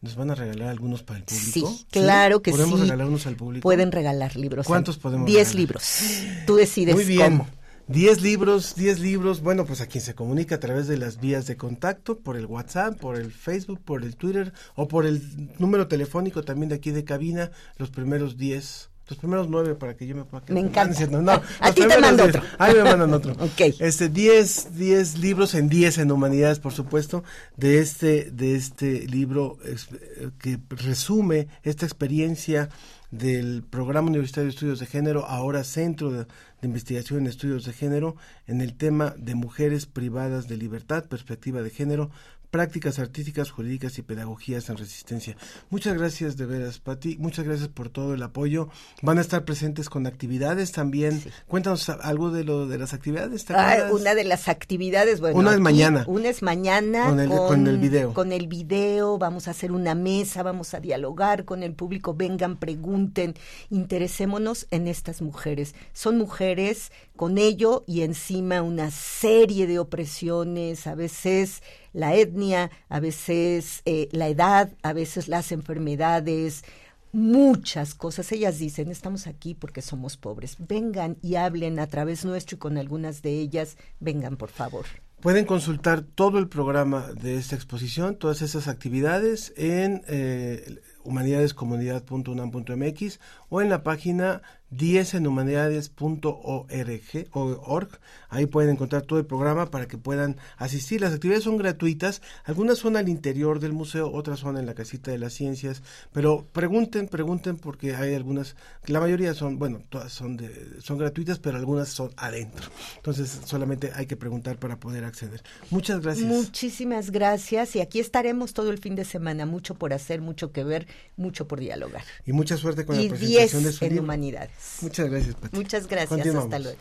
[0.01, 1.71] ¿Nos van a regalar algunos para el público?
[1.71, 2.85] Sí, claro que ¿Podemos sí.
[2.85, 3.63] regalar unos al público?
[3.63, 4.65] Pueden regalar libros.
[4.65, 5.59] ¿Cuántos podemos Diez regalar?
[5.59, 5.99] libros.
[6.45, 7.37] Tú decides Muy bien.
[7.39, 7.49] cómo.
[7.89, 11.47] 10 libros, 10 libros, bueno, pues a quien se comunica a través de las vías
[11.47, 15.88] de contacto, por el WhatsApp, por el Facebook, por el Twitter o por el número
[15.88, 20.15] telefónico también de aquí de cabina, los primeros 10, los primeros 9 para que yo
[20.15, 21.04] me pueda Me encanta.
[21.08, 22.36] No, no, A ti te mando 10.
[22.36, 22.47] otro.
[22.60, 23.34] Ahí me mandan otro.
[23.39, 23.73] Ok.
[23.80, 27.23] Este 10, 10 libros en 10 en humanidades, por supuesto,
[27.58, 32.69] de este de este libro eh, que resume esta experiencia
[33.11, 37.73] del Programa Universitario de Estudios de Género, ahora Centro de, de Investigación en Estudios de
[37.73, 38.15] Género,
[38.47, 42.11] en el tema de mujeres privadas de libertad, perspectiva de género,
[42.51, 45.38] prácticas artísticas, jurídicas y pedagogías en resistencia.
[45.69, 47.17] Muchas gracias de veras, Pati.
[47.17, 48.69] Muchas gracias por todo el apoyo.
[49.01, 51.21] Van a estar presentes con actividades también.
[51.47, 53.45] Cuéntanos a- algo de lo de las actividades.
[53.45, 56.05] ¿te Ah, una de las actividades, bueno, Una es mañana.
[56.07, 58.13] Una es mañana Con el- con el video.
[58.13, 62.57] Con el video, vamos a hacer una mesa, vamos a dialogar con el público, vengan,
[62.57, 63.35] pregunten,
[63.69, 65.75] interesémonos en estas mujeres.
[65.93, 71.62] Son mujeres con ello y encima una serie de opresiones, a veces
[71.93, 76.63] la etnia, a veces eh, la edad, a veces las enfermedades,
[77.12, 78.32] muchas cosas.
[78.32, 80.58] Ellas dicen, estamos aquí porque somos pobres.
[80.60, 83.78] Vengan y hablen a través nuestro y con algunas de ellas.
[83.99, 84.86] Vengan, por favor.
[85.21, 93.62] Pueden consultar todo el programa de esta exposición, todas esas actividades en eh, humanidadescomunidad.unam.mx o
[93.62, 97.99] en la página 10 en humanidades.org.
[98.29, 101.01] Ahí pueden encontrar todo el programa para que puedan asistir.
[101.01, 105.12] Las actividades son gratuitas, algunas son al interior del museo, otras son en la casita
[105.12, 108.55] de las ciencias, pero pregunten, pregunten porque hay algunas,
[108.86, 112.69] la mayoría son, bueno, todas son de, son gratuitas, pero algunas son adentro.
[112.97, 115.41] Entonces solamente hay que preguntar para poder acceder.
[115.71, 116.27] Muchas gracias.
[116.27, 119.45] Muchísimas gracias y aquí estaremos todo el fin de semana.
[119.45, 122.03] Mucho por hacer, mucho que ver, mucho por dialogar.
[122.25, 124.03] y mucha suerte con y la presentación 10 de su en libro.
[124.03, 124.51] humanidades.
[124.81, 125.55] Muchas gracias, Pati.
[125.55, 126.35] Muchas gracias.
[126.35, 126.79] Hasta luego.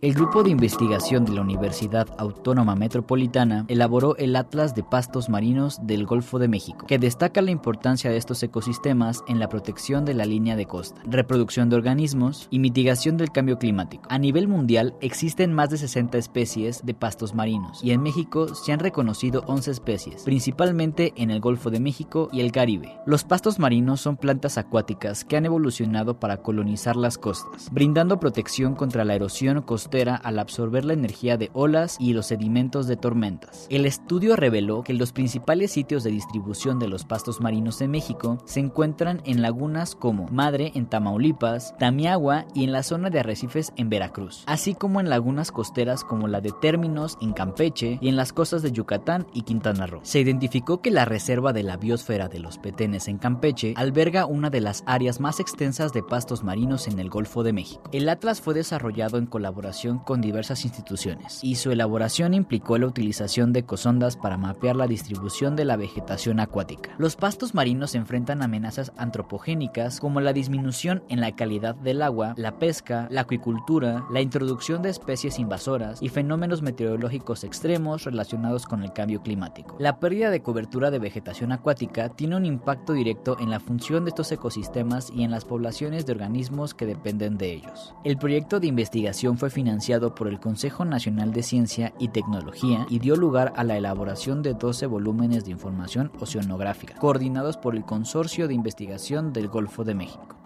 [0.00, 5.80] El Grupo de Investigación de la Universidad Autónoma Metropolitana elaboró el Atlas de Pastos Marinos
[5.82, 10.14] del Golfo de México, que destaca la importancia de estos ecosistemas en la protección de
[10.14, 14.04] la línea de costa, reproducción de organismos y mitigación del cambio climático.
[14.08, 18.72] A nivel mundial existen más de 60 especies de pastos marinos y en México se
[18.72, 23.00] han reconocido 11 especies, principalmente en el Golfo de México y el Caribe.
[23.04, 28.76] Los pastos marinos son plantas acuáticas que han evolucionado para colonizar las costas, brindando protección
[28.76, 33.66] contra la erosión costera al absorber la energía de olas y los sedimentos de tormentas.
[33.70, 38.38] El estudio reveló que los principales sitios de distribución de los pastos marinos en México
[38.44, 43.72] se encuentran en lagunas como Madre en Tamaulipas, Tamiagua y en la zona de arrecifes
[43.76, 48.16] en Veracruz, así como en lagunas costeras como la de Términos en Campeche y en
[48.16, 50.00] las costas de Yucatán y Quintana Roo.
[50.02, 54.50] Se identificó que la reserva de la biosfera de los Petenes en Campeche alberga una
[54.50, 57.82] de las áreas más extensas de pastos marinos en el Golfo de México.
[57.92, 63.52] El atlas fue desarrollado en colaboración con diversas instituciones, y su elaboración implicó la utilización
[63.52, 66.90] de ecosondas para mapear la distribución de la vegetación acuática.
[66.98, 72.58] Los pastos marinos enfrentan amenazas antropogénicas como la disminución en la calidad del agua, la
[72.58, 78.92] pesca, la acuicultura, la introducción de especies invasoras y fenómenos meteorológicos extremos relacionados con el
[78.92, 79.76] cambio climático.
[79.78, 84.08] La pérdida de cobertura de vegetación acuática tiene un impacto directo en la función de
[84.08, 87.94] estos ecosistemas y en las poblaciones de organismos que dependen de ellos.
[88.02, 89.67] El proyecto de investigación fue financiado
[90.14, 94.54] por el Consejo Nacional de Ciencia y Tecnología y dio lugar a la elaboración de
[94.54, 100.36] 12 volúmenes de información oceanográfica, coordinados por el Consorcio de Investigación del Golfo de México.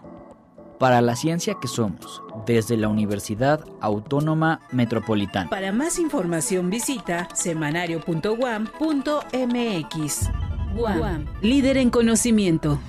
[0.79, 5.49] Para la ciencia que somos, desde la Universidad Autónoma Metropolitana.
[5.49, 10.31] Para más información visita semanario.guam.mx.
[10.75, 12.81] Guam, líder en conocimiento.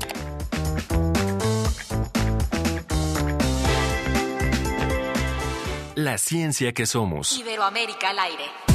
[5.94, 7.36] La ciencia que somos.
[7.36, 8.69] Iberoamérica al aire.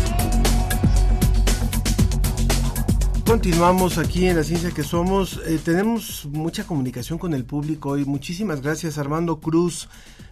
[3.25, 5.41] Continuamos aquí en la ciencia que somos.
[5.47, 8.05] Eh, tenemos mucha comunicación con el público hoy.
[8.05, 9.89] Muchísimas gracias, Armando Cruz.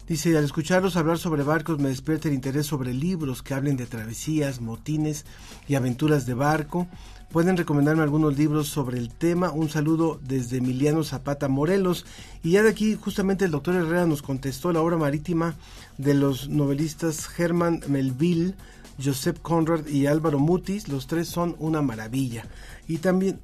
[0.07, 3.87] Dice, al escucharlos hablar sobre barcos me despierta el interés sobre libros que hablen de
[3.87, 5.25] travesías, motines
[5.67, 6.87] y aventuras de barco.
[7.31, 9.49] Pueden recomendarme algunos libros sobre el tema.
[9.49, 12.05] Un saludo desde Emiliano Zapata Morelos.
[12.43, 15.55] Y ya de aquí justamente el doctor Herrera nos contestó la obra marítima
[15.97, 18.53] de los novelistas Herman Melville,
[19.01, 20.87] Joseph Conrad y Álvaro Mutis.
[20.87, 22.45] Los tres son una maravilla.
[22.87, 23.39] Y también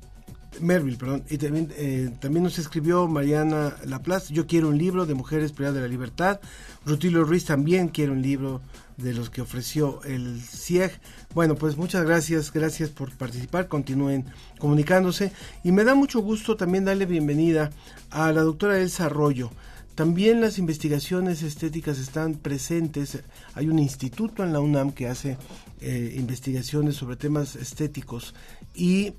[0.60, 5.14] Merville, perdón, y también, eh, también nos escribió Mariana Laplace, yo quiero un libro de
[5.14, 6.40] Mujeres Privadas de la Libertad,
[6.86, 8.62] Rutilio Ruiz también quiere un libro
[8.98, 11.00] de los que ofreció el CIEG.
[11.34, 14.26] Bueno, pues muchas gracias, gracias por participar, continúen
[14.58, 15.32] comunicándose
[15.64, 17.70] y me da mucho gusto también darle bienvenida
[18.10, 19.52] a la doctora Elsa Arroyo.
[20.00, 23.22] También las investigaciones estéticas están presentes.
[23.54, 25.38] Hay un instituto en la UNAM que hace
[25.82, 28.34] eh, investigaciones sobre temas estéticos
[28.74, 29.16] y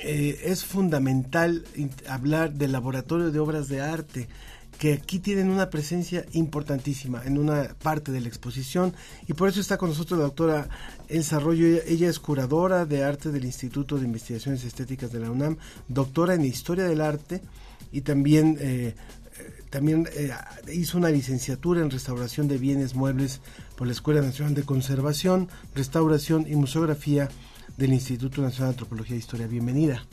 [0.00, 1.64] eh, es fundamental
[2.08, 4.26] hablar del laboratorio de obras de arte
[4.76, 8.92] que aquí tienen una presencia importantísima en una parte de la exposición
[9.28, 10.68] y por eso está con nosotros la doctora
[11.06, 11.80] Elsa Arroyo.
[11.86, 16.44] Ella es curadora de arte del Instituto de Investigaciones Estéticas de la UNAM, doctora en
[16.44, 17.40] Historia del Arte
[17.94, 18.96] y también, eh,
[19.74, 20.30] también eh,
[20.72, 23.40] hizo una licenciatura en Restauración de Bienes Muebles
[23.76, 27.28] por la Escuela Nacional de Conservación, Restauración y Museografía
[27.76, 29.48] del Instituto Nacional de Antropología e Historia.
[29.48, 30.06] Bienvenida.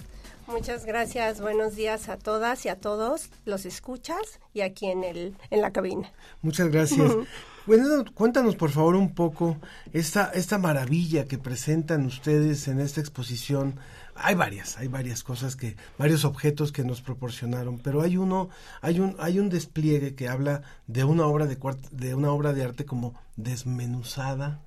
[0.48, 5.36] Muchas gracias, buenos días a todas y a todos, los escuchas y aquí en, el,
[5.52, 6.12] en la cabina.
[6.42, 7.12] Muchas gracias.
[7.66, 9.58] bueno, cuéntanos por favor un poco
[9.94, 13.80] esta, esta maravilla que presentan ustedes en esta exposición.
[14.16, 18.50] Hay varias, hay varias cosas que, varios objetos que nos proporcionaron, pero hay uno,
[18.82, 21.58] hay un, hay un despliegue que habla de una obra de,
[21.92, 24.62] de una obra de arte como desmenuzada,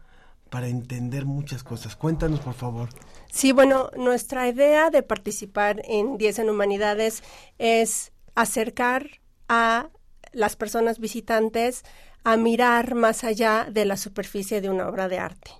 [0.54, 1.96] para entender muchas cosas.
[1.96, 2.88] Cuéntanos, por favor.
[3.28, 7.24] Sí, bueno, nuestra idea de participar en 10 en Humanidades
[7.58, 9.88] es acercar a
[10.30, 11.82] las personas visitantes
[12.24, 15.52] a mirar más allá de la superficie de una obra de arte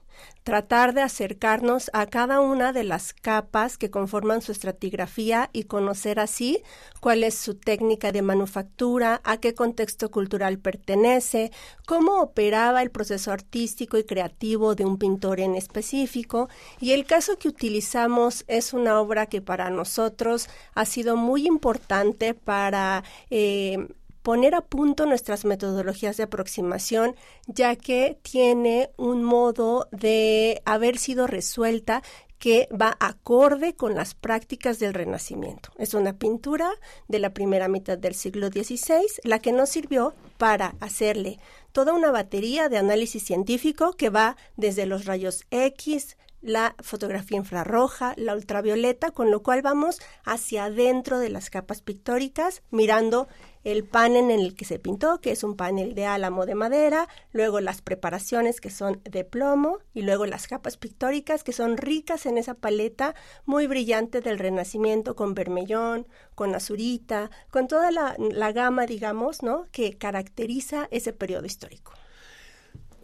[0.45, 6.21] tratar de acercarnos a cada una de las capas que conforman su estratigrafía y conocer
[6.21, 6.63] así
[7.01, 11.51] cuál es su técnica de manufactura, a qué contexto cultural pertenece,
[11.87, 16.51] cómo operaba el proceso artístico y creativo de un pintor en específico.
[16.79, 22.35] Y el caso que utilizamos es una obra que para nosotros ha sido muy importante
[22.35, 23.89] para eh,
[24.25, 27.15] poner a punto nuestras metodologías de aproximación,
[27.47, 32.03] ya que tiene un modo de haber sido resuelta
[32.39, 35.71] que va acorde con las prácticas del Renacimiento.
[35.77, 36.71] Es una pintura
[37.07, 41.39] de la primera mitad del siglo XVI, la que nos sirvió para hacerle
[41.73, 48.13] toda una batería de análisis científico que va desde los rayos X, la fotografía infrarroja,
[48.17, 53.29] la ultravioleta, con lo cual vamos hacia adentro de las capas pictóricas, mirando
[53.65, 57.09] el panel en el que se pintó, que es un panel de álamo de madera,
[57.33, 62.27] luego las preparaciones que son de plomo y luego las capas pictóricas que son ricas
[62.27, 63.15] en esa paleta
[63.47, 69.65] muy brillante del Renacimiento con vermellón, con azurita, con toda la, la gama, digamos, ¿no?
[69.73, 71.93] que caracteriza ese periodo histórico.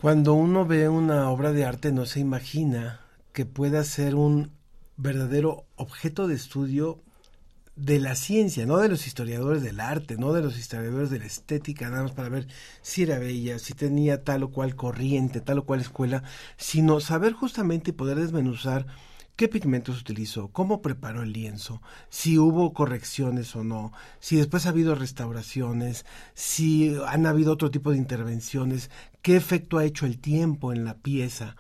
[0.03, 3.01] Cuando uno ve una obra de arte no se imagina
[3.33, 4.53] que pueda ser un
[4.97, 7.03] verdadero objeto de estudio
[7.77, 11.25] de la ciencia, no de los historiadores del arte, no de los historiadores de la
[11.25, 12.47] estética, nada más para ver
[12.83, 16.23] si era bella, si tenía tal o cual corriente, tal o cual escuela,
[16.59, 18.87] sino saber justamente y poder desmenuzar
[19.35, 24.71] qué pigmentos utilizó, cómo preparó el lienzo, si hubo correcciones o no, si después ha
[24.71, 26.05] habido restauraciones,
[26.35, 28.91] si han habido otro tipo de intervenciones,
[29.23, 31.57] qué efecto ha hecho el tiempo en la pieza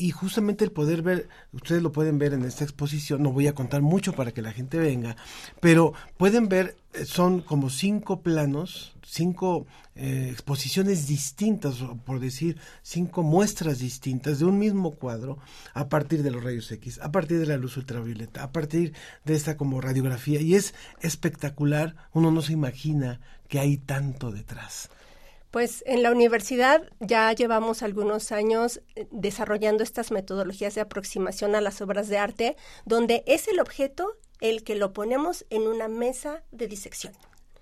[0.00, 3.54] y justamente el poder ver, ustedes lo pueden ver en esta exposición, no voy a
[3.54, 5.14] contar mucho para que la gente venga,
[5.60, 13.22] pero pueden ver, eh, son como cinco planos, cinco eh, exposiciones distintas, por decir, cinco
[13.22, 15.38] muestras distintas de un mismo cuadro
[15.74, 18.94] a partir de los rayos X, a partir de la luz ultravioleta, a partir
[19.26, 20.72] de esta como radiografía, y es
[21.02, 24.88] espectacular, uno no se imagina que hay tanto detrás.
[25.50, 31.60] Pues en la universidad ya llevamos algunos años eh, desarrollando estas metodologías de aproximación a
[31.60, 36.42] las obras de arte, donde es el objeto el que lo ponemos en una mesa
[36.50, 37.12] de disección.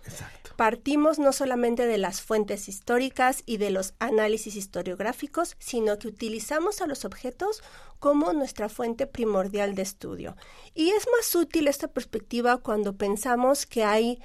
[0.05, 0.53] Exacto.
[0.57, 6.81] Partimos no solamente de las fuentes históricas y de los análisis historiográficos, sino que utilizamos
[6.81, 7.63] a los objetos
[7.99, 10.37] como nuestra fuente primordial de estudio.
[10.75, 14.21] Y es más útil esta perspectiva cuando pensamos que hay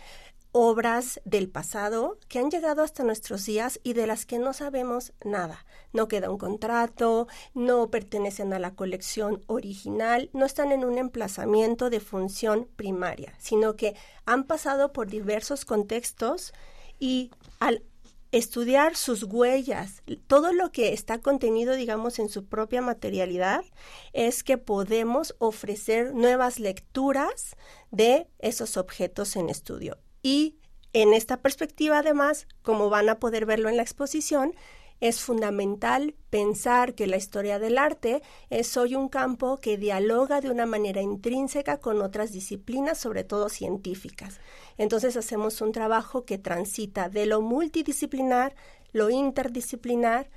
[0.54, 5.12] obras del pasado que han llegado hasta nuestros días y de las que no sabemos
[5.26, 5.66] nada.
[5.91, 11.89] No queda un contrato, no pertenecen a la colección original, no están en un emplazamiento
[11.89, 13.95] de función primaria, sino que
[14.26, 16.54] han pasado por diversos contextos
[16.99, 17.84] y al
[18.32, 23.64] estudiar sus huellas, todo lo que está contenido, digamos, en su propia materialidad,
[24.12, 27.56] es que podemos ofrecer nuevas lecturas
[27.91, 30.03] de esos objetos en estudio.
[30.24, 30.55] Y
[30.93, 34.55] en esta perspectiva, además, como van a poder verlo en la exposición,
[35.01, 40.49] es fundamental pensar que la historia del arte es hoy un campo que dialoga de
[40.49, 44.39] una manera intrínseca con otras disciplinas, sobre todo científicas.
[44.78, 48.55] Entonces hacemos un trabajo que transita de lo multidisciplinar,
[48.93, 50.30] lo interdisciplinar,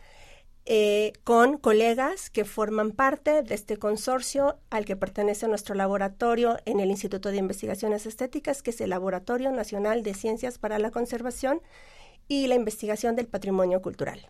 [0.69, 6.81] eh, con colegas que forman parte de este consorcio al que pertenece nuestro laboratorio en
[6.81, 11.61] el Instituto de Investigaciones Estéticas, que es el Laboratorio Nacional de Ciencias para la Conservación
[12.27, 14.29] y la Investigación del Patrimonio Cultural.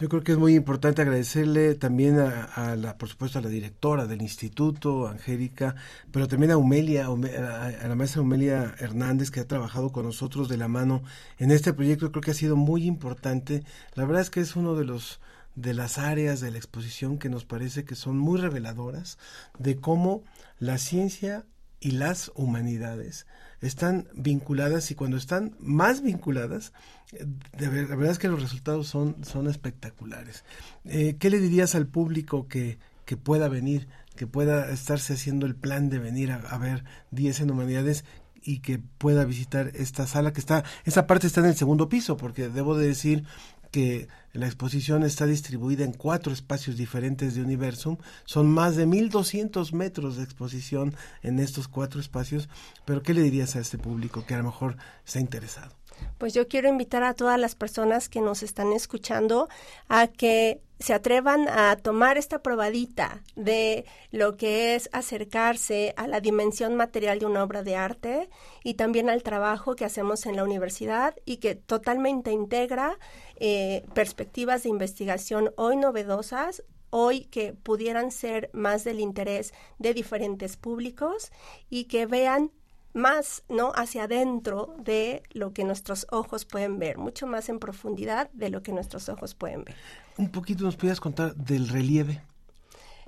[0.00, 4.06] Yo creo que es muy importante agradecerle también a, la, por supuesto, a la directora
[4.06, 5.76] del instituto, Angélica,
[6.10, 10.56] pero también a Humelia, a la maestra Humelia Hernández, que ha trabajado con nosotros de
[10.56, 11.02] la mano
[11.38, 12.10] en este proyecto.
[12.10, 13.62] Creo que ha sido muy importante.
[13.94, 15.20] La verdad es que es uno de los
[15.54, 19.18] de las áreas de la exposición que nos parece que son muy reveladoras
[19.58, 20.22] de cómo
[20.58, 21.44] la ciencia
[21.80, 23.26] y las humanidades
[23.60, 26.72] están vinculadas y cuando están más vinculadas,
[27.12, 30.44] de la verdad es que los resultados son, son espectaculares.
[30.84, 35.56] Eh, ¿Qué le dirías al público que, que pueda venir, que pueda estarse haciendo el
[35.56, 38.04] plan de venir a, ver 10 en humanidades
[38.42, 42.16] y que pueda visitar esta sala que está, esa parte está en el segundo piso,
[42.16, 43.24] porque debo de decir
[43.70, 47.96] que la exposición está distribuida en cuatro espacios diferentes de Universum.
[48.24, 52.48] Son más de 1200 metros de exposición en estos cuatro espacios.
[52.84, 55.79] Pero, ¿qué le dirías a este público que a lo mejor está interesado?
[56.18, 59.48] Pues yo quiero invitar a todas las personas que nos están escuchando
[59.88, 66.20] a que se atrevan a tomar esta probadita de lo que es acercarse a la
[66.20, 68.30] dimensión material de una obra de arte
[68.64, 72.98] y también al trabajo que hacemos en la universidad y que totalmente integra
[73.36, 80.56] eh, perspectivas de investigación hoy novedosas hoy que pudieran ser más del interés de diferentes
[80.56, 81.30] públicos
[81.68, 82.50] y que vean
[82.92, 83.72] más, ¿no?
[83.74, 88.62] Hacia adentro de lo que nuestros ojos pueden ver, mucho más en profundidad de lo
[88.62, 89.76] que nuestros ojos pueden ver.
[90.16, 92.22] Un poquito nos puedes contar del relieve.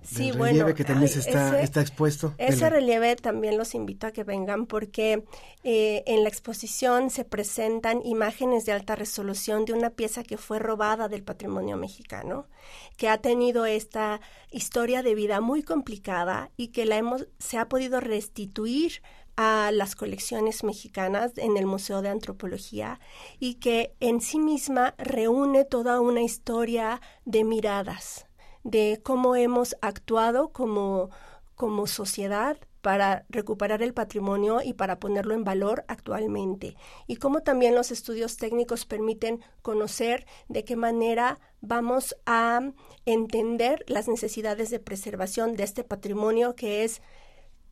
[0.02, 2.34] Sí, del bueno, relieve que también está, está expuesto.
[2.38, 5.24] Ese relieve también los invito a que vengan porque
[5.62, 10.58] eh, en la exposición se presentan imágenes de alta resolución de una pieza que fue
[10.58, 12.46] robada del patrimonio mexicano,
[12.96, 14.20] que ha tenido esta
[14.50, 19.02] historia de vida muy complicada y que la hemos, se ha podido restituir
[19.36, 23.00] a las colecciones mexicanas en el Museo de Antropología
[23.38, 28.26] y que en sí misma reúne toda una historia de miradas,
[28.62, 31.10] de cómo hemos actuado como,
[31.54, 36.76] como sociedad para recuperar el patrimonio y para ponerlo en valor actualmente.
[37.06, 42.60] Y cómo también los estudios técnicos permiten conocer de qué manera vamos a
[43.06, 47.00] entender las necesidades de preservación de este patrimonio que es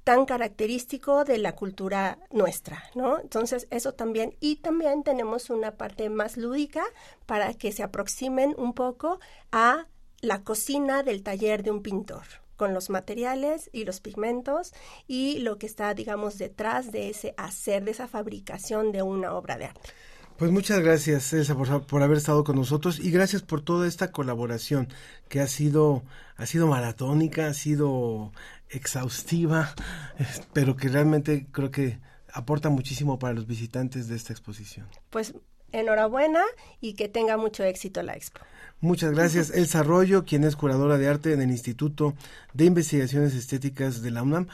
[0.05, 3.21] tan característico de la cultura nuestra, ¿no?
[3.21, 6.83] Entonces, eso también, y también tenemos una parte más lúdica
[7.27, 9.21] para que se aproximen un poco
[9.53, 9.87] a
[10.21, 12.25] la cocina del taller de un pintor
[12.57, 14.75] con los materiales y los pigmentos
[15.07, 19.57] y lo que está, digamos, detrás de ese hacer, de esa fabricación de una obra
[19.57, 19.89] de arte.
[20.37, 24.11] Pues muchas gracias, Elsa, por, por, haber estado con nosotros y gracias por toda esta
[24.11, 24.89] colaboración
[25.29, 26.03] que ha sido,
[26.37, 28.33] ha sido maratónica, ha sido
[28.71, 29.75] exhaustiva,
[30.53, 31.99] pero que realmente creo que
[32.33, 34.87] aporta muchísimo para los visitantes de esta exposición.
[35.11, 35.35] Pues
[35.73, 36.43] enhorabuena
[36.81, 38.41] y que tenga mucho éxito la expo.
[38.81, 39.51] Muchas gracias.
[39.51, 42.15] Elsa Arroyo, quien es curadora de arte en el Instituto
[42.55, 44.49] de Investigaciones Estéticas de la UNAM.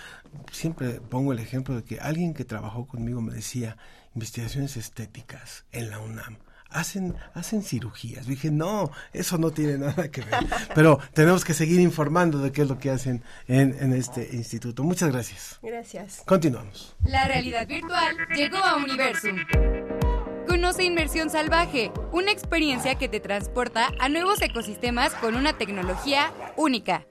[0.51, 3.77] Siempre pongo el ejemplo de que alguien que trabajó conmigo me decía,
[4.15, 6.39] investigaciones estéticas en la UNAM.
[6.71, 8.27] Hacen, hacen cirugías.
[8.27, 10.47] Dije, no, eso no tiene nada que ver.
[10.75, 14.83] Pero tenemos que seguir informando de qué es lo que hacen en, en este instituto.
[14.83, 15.59] Muchas gracias.
[15.63, 16.23] Gracias.
[16.27, 16.97] Continuamos.
[17.05, 19.37] La realidad virtual llegó a Universum.
[20.47, 27.05] Conoce Inmersión Salvaje, una experiencia que te transporta a nuevos ecosistemas con una tecnología única.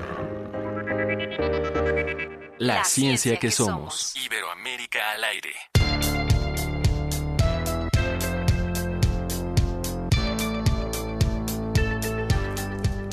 [2.57, 4.15] La, ciencia, que, somos.
[4.15, 5.53] Iberoamérica al aire.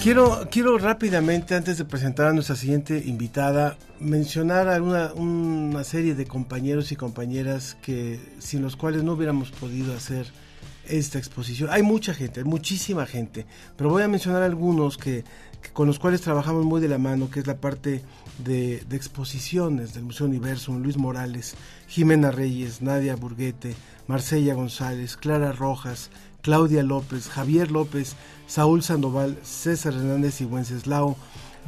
[0.03, 6.26] Quiero, quiero rápidamente, antes de presentar a nuestra siguiente invitada, mencionar a una, serie de
[6.26, 10.26] compañeros y compañeras que sin los cuales no hubiéramos podido hacer
[10.88, 11.70] esta exposición.
[11.70, 13.46] Hay mucha gente, hay muchísima gente,
[13.76, 15.22] pero voy a mencionar algunos que,
[15.62, 18.03] que con los cuales trabajamos muy de la mano, que es la parte
[18.44, 21.55] de, de, exposiciones del Museo Universum, Luis Morales,
[21.86, 23.76] Jimena Reyes, Nadia Burguete,
[24.09, 26.11] Marcella González, Clara Rojas,
[26.43, 28.14] Claudia López, Javier López,
[28.47, 31.16] Saúl Sandoval, César Hernández y Wenceslao,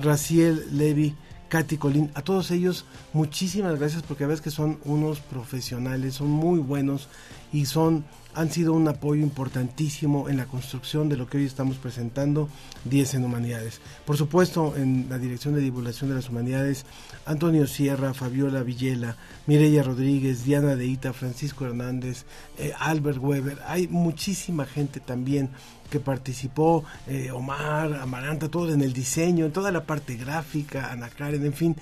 [0.00, 1.14] Raciel Levi,
[1.48, 6.58] Katy Colín, a todos ellos muchísimas gracias porque ves que son unos profesionales, son muy
[6.58, 7.08] buenos
[7.52, 8.04] y son
[8.34, 12.48] han sido un apoyo importantísimo en la construcción de lo que hoy estamos presentando,
[12.84, 13.80] 10 en Humanidades.
[14.04, 16.84] Por supuesto, en la Dirección de Divulgación de las Humanidades,
[17.26, 19.16] Antonio Sierra, Fabiola Villela,
[19.46, 22.24] Mireya Rodríguez, Diana Deita, Francisco Hernández,
[22.58, 25.50] eh, Albert Weber, hay muchísima gente también
[25.90, 31.08] que participó, eh, Omar, Amaranta, todo en el diseño, en toda la parte gráfica, Ana
[31.08, 31.76] Karen, en fin,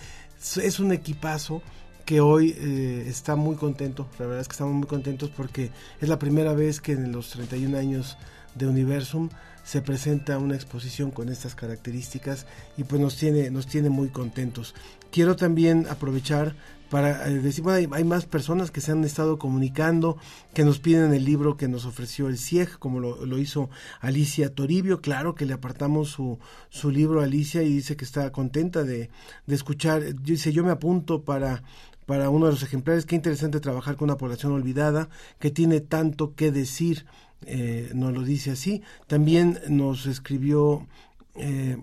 [0.61, 1.63] es un equipazo
[2.03, 6.09] que hoy eh, está muy contento, la verdad es que estamos muy contentos porque es
[6.09, 8.17] la primera vez que en los 31 años
[8.55, 9.29] de Universum
[9.65, 12.47] se presenta una exposición con estas características
[12.77, 14.75] y pues nos tiene, nos tiene muy contentos.
[15.11, 16.57] Quiero también aprovechar
[16.93, 20.19] para eh, decir, bueno, hay, más personas que se han estado comunicando,
[20.53, 24.55] que nos piden el libro que nos ofreció el CIEG, como lo, lo hizo Alicia
[24.55, 26.39] Toribio, claro que le apartamos su,
[26.69, 29.09] su libro a Alicia y dice que está contenta de,
[29.47, 31.63] de escuchar, dice yo me apunto para
[32.07, 33.07] para uno de los ejemplares.
[33.07, 37.07] Qué interesante trabajar con una población olvidada que tiene tanto que decir,
[37.47, 38.83] eh, nos lo dice así.
[39.07, 40.87] También nos escribió
[41.35, 41.79] eh,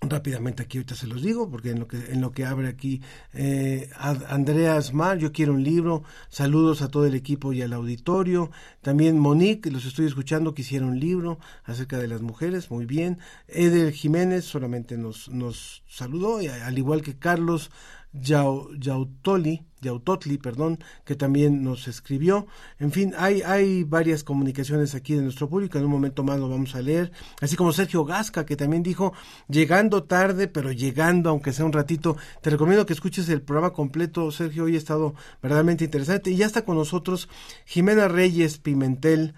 [0.00, 3.02] rápidamente aquí ahorita se los digo porque en lo que en lo que abre aquí
[3.34, 8.50] eh, Andrea Asmar yo quiero un libro saludos a todo el equipo y al auditorio
[8.80, 13.18] también Monique los estoy escuchando quisiera un libro acerca de las mujeres muy bien
[13.48, 17.72] Edel Jiménez solamente nos nos saludó al igual que Carlos
[18.12, 22.46] Yautoli, Yautotli, perdón, que también nos escribió.
[22.78, 26.48] En fin, hay, hay varias comunicaciones aquí de nuestro público, en un momento más lo
[26.48, 29.12] vamos a leer, así como Sergio Gasca, que también dijo,
[29.48, 32.16] llegando tarde, pero llegando, aunque sea un ratito.
[32.40, 36.30] Te recomiendo que escuches el programa completo, Sergio, hoy ha estado verdaderamente interesante.
[36.30, 37.28] Y ya está con nosotros
[37.66, 39.34] Jimena Reyes Pimentel,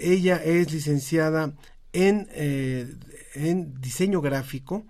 [0.00, 1.54] ella es licenciada
[1.92, 2.94] en, eh,
[3.34, 4.86] en diseño gráfico,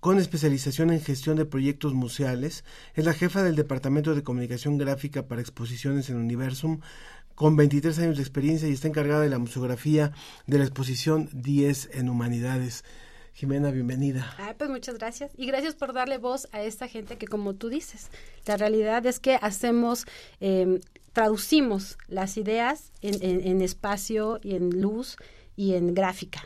[0.00, 2.64] con especialización en gestión de proyectos museales.
[2.94, 6.80] Es la jefa del Departamento de Comunicación Gráfica para Exposiciones en Universum,
[7.34, 10.12] con 23 años de experiencia y está encargada de la museografía
[10.46, 12.84] de la exposición 10 en Humanidades.
[13.32, 14.34] Jimena, bienvenida.
[14.58, 15.30] Pues muchas gracias.
[15.36, 18.08] Y gracias por darle voz a esta gente que, como tú dices,
[18.46, 20.06] la realidad es que hacemos,
[20.40, 20.80] eh,
[21.12, 25.16] traducimos las ideas en, en, en espacio y en luz
[25.54, 26.42] y en gráfica.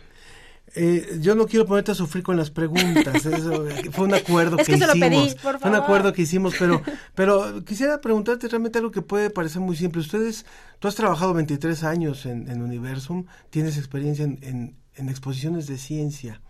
[0.75, 3.27] Eh, yo no quiero ponerte a sufrir con las preguntas.
[3.27, 5.35] Eso, eh, fue un acuerdo Es que, que se lo hicimos.
[5.61, 6.83] Fue un acuerdo que hicimos, pero,
[7.15, 10.01] pero quisiera preguntarte realmente algo que puede parecer muy simple.
[10.01, 10.47] Ustedes,
[10.79, 15.79] tú has trabajado 23 años en, en Universum, tienes experiencia en, en- en exposiciones de
[15.79, 16.41] ciencia.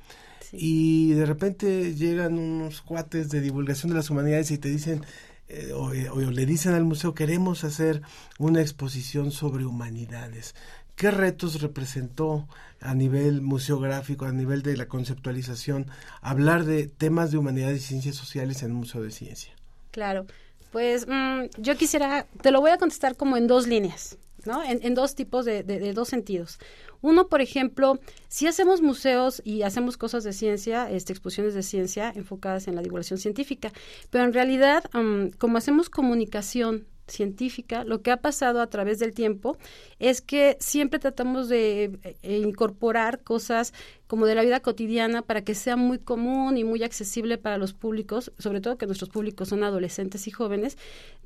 [0.53, 5.05] Y de repente llegan unos cuates de divulgación de las humanidades y te dicen,
[5.49, 8.03] eh, o, eh, o le dicen al museo, queremos hacer
[8.39, 10.55] una exposición sobre humanidades.
[10.97, 12.47] ¿Qué retos representó
[12.81, 15.87] a nivel museográfico, a nivel de la conceptualización,
[16.21, 19.53] hablar de temas de humanidades y ciencias sociales en un museo de ciencia?
[19.91, 20.27] Claro,
[20.71, 24.63] pues mm, yo quisiera, te lo voy a contestar como en dos líneas, ¿no?
[24.65, 26.59] En, dos tipos de, de- de dos sentidos.
[27.01, 32.13] Uno, por ejemplo, si hacemos museos y hacemos cosas de ciencia, este, exposiciones de ciencia
[32.15, 33.73] enfocadas en la divulgación científica,
[34.11, 39.15] pero en realidad, mm, como hacemos comunicación científica, lo que ha pasado a través del
[39.15, 39.57] tiempo
[39.99, 43.73] es que siempre tratamos de eh, incorporar cosas
[44.13, 47.73] como de la vida cotidiana para que sea muy común y muy accesible para los
[47.73, 50.77] públicos, sobre todo que nuestros públicos son adolescentes y jóvenes.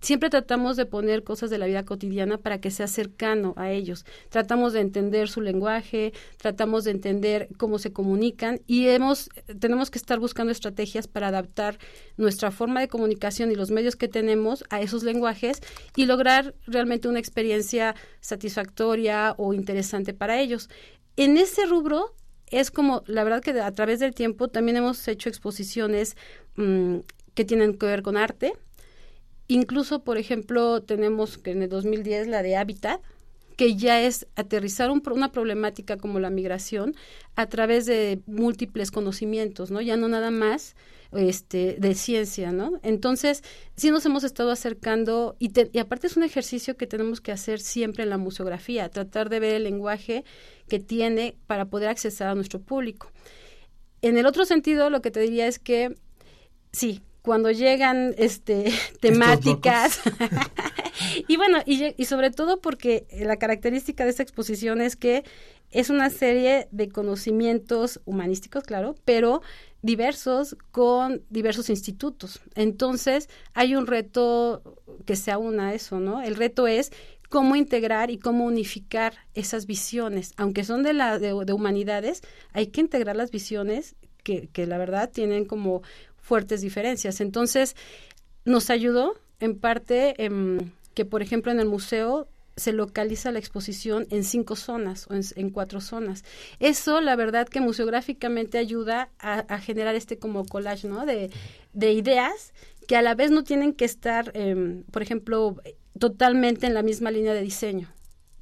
[0.01, 4.07] Siempre tratamos de poner cosas de la vida cotidiana para que sea cercano a ellos.
[4.29, 9.99] Tratamos de entender su lenguaje, tratamos de entender cómo se comunican y hemos tenemos que
[9.99, 11.81] estar buscando estrategias para adaptar
[12.17, 15.61] nuestra forma de comunicación y los medios que tenemos a esos lenguajes
[15.97, 20.71] y lograr realmente una experiencia satisfactoria o interesante para ellos.
[21.17, 22.15] En ese rubro
[22.51, 26.17] es como, la verdad que a través del tiempo también hemos hecho exposiciones
[26.57, 26.99] mm,
[27.35, 28.53] que tienen que ver con arte.
[29.49, 33.01] Incluso, por ejemplo, tenemos que en el 2010 la de Habitat,
[33.57, 36.95] que ya es aterrizar un una problemática como la migración
[37.37, 39.81] a través de múltiples conocimientos, ¿no?
[39.81, 40.75] Ya no nada más
[41.13, 42.81] este, de ciencia, ¿no?
[42.83, 43.43] Entonces,
[43.77, 47.33] sí nos hemos estado acercando y, te- y aparte es un ejercicio que tenemos que
[47.33, 50.25] hacer siempre en la museografía, tratar de ver el lenguaje
[50.69, 53.11] que tiene para poder accesar a nuestro público.
[54.03, 55.95] En el otro sentido, lo que te diría es que
[56.73, 60.01] sí, cuando llegan este temáticas
[61.29, 65.25] y bueno, y, sobre todo porque la característica de esta exposición es que
[65.71, 69.43] es una serie de conocimientos humanísticos, claro, pero
[69.83, 72.41] diversos con diversos institutos.
[72.55, 74.63] Entonces, hay un reto
[75.05, 76.23] que se aúna a eso, ¿no?
[76.23, 76.93] El reto es
[77.29, 82.23] cómo integrar y cómo unificar esas visiones, aunque son de la de, de humanidades,
[82.53, 85.83] hay que integrar las visiones que, que la verdad tienen como
[86.17, 87.21] fuertes diferencias.
[87.21, 87.77] Entonces,
[88.45, 92.27] nos ayudó en parte em, que, por ejemplo, en el museo
[92.57, 96.25] se localiza la exposición en cinco zonas o en, cuatro zonas.
[96.59, 101.05] Eso, la verdad, que museográficamente ayuda a, generar este como collage, ¿no?
[101.05, 101.31] De,
[101.75, 102.55] de ideas
[102.89, 105.57] que a la vez no tienen que estar, em, por ejemplo,
[105.99, 107.93] totalmente en la misma línea de diseño.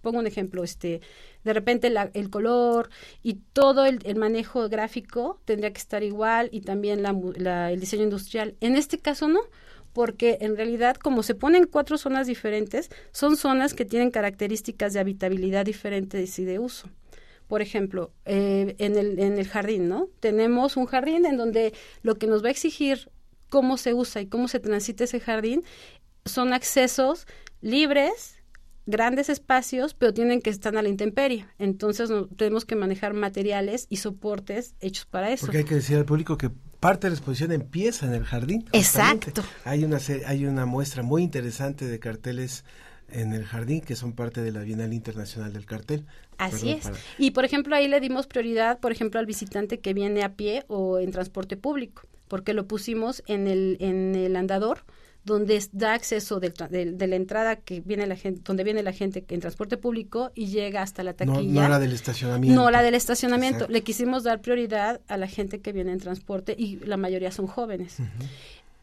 [0.00, 1.00] Pongo un ejemplo, este,
[1.42, 2.88] de repente la- el color
[3.24, 8.05] y todo el, manejo gráfico tendría que estar igual y también la la- el diseño
[8.05, 8.55] industrial.
[8.61, 9.40] En este caso no,
[9.95, 15.01] porque en realidad como se ponen cuatro zonas diferentes, son zonas que tienen características de
[15.01, 16.90] habitabilidad diferentes y de uso.
[17.47, 20.09] Por ejemplo, eh, en, el, en el jardín, ¿no?
[20.20, 21.72] Tenemos un jardín en donde
[22.03, 23.09] lo que nos va a exigir
[23.49, 25.62] cómo se usa y cómo se transita ese jardín
[26.24, 27.26] son accesos
[27.61, 28.42] libres,
[28.87, 31.47] grandes espacios, pero tienen que estar a la intemperie.
[31.59, 35.47] Entonces no- tenemos que manejar materiales y soportes hechos para eso.
[35.47, 38.61] Porque hay que decir al público que parte de la exposición empieza en el jardín.
[38.72, 39.30] justamente.
[39.30, 39.43] Exacto.
[39.64, 42.64] Hay una, se- hay una muestra muy interesante de carteles
[43.11, 46.05] en el jardín que son parte de la Bienal Internacional del Cartel.
[46.37, 46.82] Así Perdón, es.
[46.85, 50.35] para- Y por ejemplo, ahí le dimos prioridad, por ejemplo, al visitante que viene a
[50.35, 54.85] pie o en transporte público, porque lo pusimos en el, en el andador
[55.25, 56.53] donde da acceso del-
[56.99, 60.47] de, la entrada que viene la gente, donde viene la gente en transporte público y
[60.47, 61.62] llega hasta la taquilla.
[61.62, 62.61] no la del estacionamiento.
[62.61, 63.57] No la del estacionamiento.
[63.57, 63.72] Exacto.
[63.72, 67.47] Le quisimos dar prioridad a la gente que viene en transporte y la mayoría son
[67.47, 67.97] jóvenes.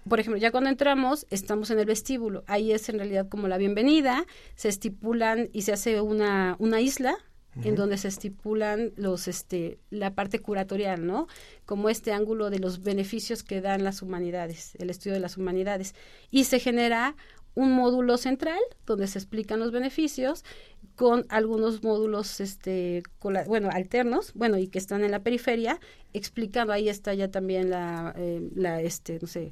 [0.09, 2.43] Por ejemplo, ya cuando entramos, estamos en el vestíbulo.
[2.47, 4.25] Ahí es en realidad como la bienvenida.
[4.55, 7.15] Se estipulan y se hace una, una isla
[7.63, 11.27] en donde se estipulan los este la parte curatorial, ¿no?
[11.65, 15.93] Como este ángulo de los beneficios que dan las humanidades, el estudio de las humanidades
[16.29, 17.15] y se genera
[17.53, 20.45] un módulo central donde se explican los beneficios
[20.95, 25.77] con algunos módulos este cola- bueno alternos bueno y que están en la periferia
[26.13, 29.51] explicando ahí está ya también la eh, la este no sé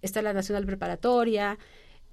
[0.00, 1.58] está la nacional preparatoria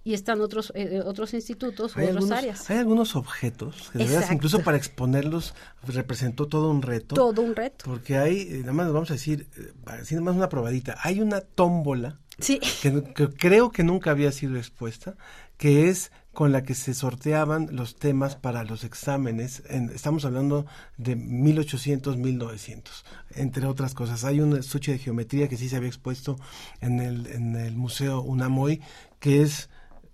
[0.10, 4.05] y están otros eh, otros institutos u otras algunos, áreas hay algunos objetos que de
[4.05, 5.53] veras, incluso para exponerlos
[5.88, 7.16] representó todo un reto.
[7.16, 10.36] todo un reto Porque hay, eh, nada más vamos a decir, eh, así nada más
[10.36, 12.60] una probadita, hay una tómbola Sí.
[12.82, 15.16] que, que creo que nunca había sido expuesta,
[15.57, 19.62] que es con la que se sorteaban los temas para los exámenes.
[19.68, 23.03] En- estamos hablando de 1800, 1900,
[23.36, 24.24] entre otras cosas.
[24.24, 26.38] Hay un estuche de geometría que sí se había expuesto
[26.80, 28.80] en el, en el Museo Unamoy,
[29.20, 29.70] que es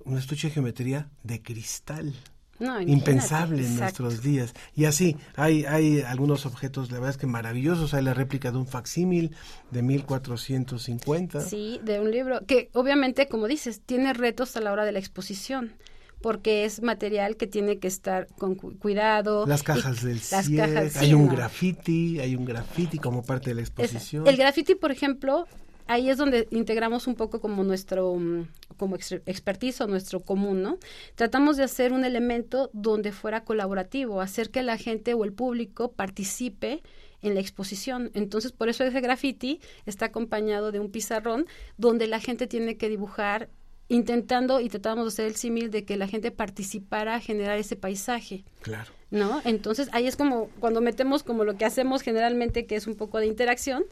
[0.06, 2.14] un estuche de geometría de cristal.
[2.58, 4.04] No, impensable en exacto.
[4.04, 4.54] nuestros días.
[4.74, 7.94] Y así, hay, hay algunos objetos, la verdad es que maravillosos.
[7.94, 9.36] Hay la réplica de un facsímil
[9.72, 11.42] de 1450.
[11.42, 15.00] Sí, de un libro que obviamente, como dices, tiene retos a la hora de la
[15.00, 15.74] exposición
[16.22, 19.46] porque es material que tiene que estar con cu- cuidado.
[19.46, 21.32] Las y- cajas del las cajas, hay sí, un no.
[21.36, 24.26] graffiti, hay un graffiti como parte de la Es- exposición.
[24.28, 25.46] el graffiti, por ejemplo,
[25.88, 30.62] ahí es donde integramos un poco como nuestro mm, como ex- expertise o nuestro común,
[30.62, 30.78] ¿no?
[31.16, 35.92] Tratamos de hacer un elemento donde fuera colaborativo, hacer que la gente o el público
[35.92, 36.82] participe
[37.22, 38.12] en la exposición.
[38.14, 42.90] Entonces, por eso ese graffiti está acompañado de un pizarrón donde la gente tiene que
[42.90, 43.50] dibujar
[43.88, 47.76] intentando y tratamos de hacer el símil de que la gente participara a generar ese
[47.76, 48.44] paisaje.
[48.62, 48.92] Claro.
[49.12, 49.42] ¿no?
[49.46, 53.20] Entonces ahí es como cuando metemos como lo que hacemos generalmente, que es un poco
[53.20, 53.84] de interacción,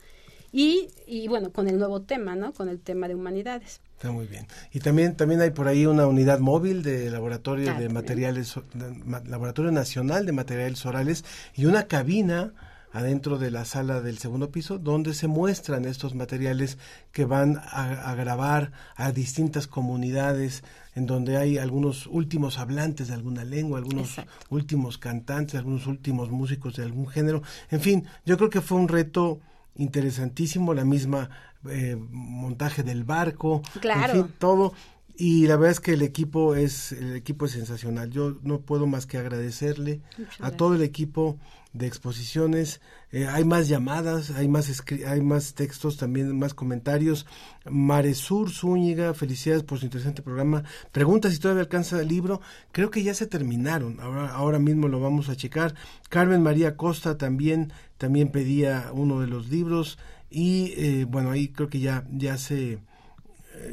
[0.53, 2.53] y, y bueno, con el nuevo tema, ¿no?
[2.53, 3.81] Con el tema de humanidades.
[3.97, 4.47] Está muy bien.
[4.71, 7.93] Y también, también hay por ahí una unidad móvil de laboratorio Ah, de también.
[7.93, 11.25] materiales, de laboratorio nacional de materiales orales
[11.55, 12.53] y una cabina
[12.91, 16.77] adentro de la sala del segundo piso donde se muestran estos materiales
[17.11, 23.15] que van a, a grabar a distintas comunidades en donde hay algunos últimos hablantes de
[23.15, 24.17] alguna lengua, algunos
[24.49, 27.41] últimos cantantes, algunos últimos músicos de algún género.
[27.71, 29.39] En fin, yo creo que fue un reto
[29.75, 31.29] interesantísimo, la misma
[31.69, 34.13] eh, montaje del barco, Claro.
[34.13, 34.73] en fin, todo.
[35.15, 38.09] Y la verdad es que el equipo es el equipo es sensacional.
[38.09, 41.37] Yo no puedo más que agradecerle Muchas a todo el equipo
[41.73, 42.81] de exposiciones.
[43.11, 47.25] Eh, hay más llamadas, hay más escri- hay más textos, también más comentarios.
[47.69, 50.63] Maresur Zúñiga, felicidades por su interesante programa.
[50.91, 52.41] Pregunta si todavía alcanza el libro.
[52.71, 53.99] Creo que ya se terminaron.
[53.99, 55.75] Ahora, ahora mismo lo vamos a checar.
[56.09, 59.97] Carmen María Costa también también pedía uno de los libros
[60.29, 62.79] y eh, bueno ahí creo que ya ya se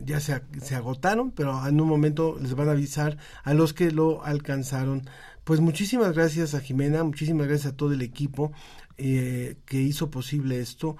[0.04, 3.90] ya se, se agotaron, pero en un momento les van a avisar a los que
[3.90, 5.08] lo alcanzaron.
[5.44, 8.52] Pues muchísimas gracias a Jimena, muchísimas gracias a todo el equipo
[8.98, 10.96] eh, que hizo posible esto.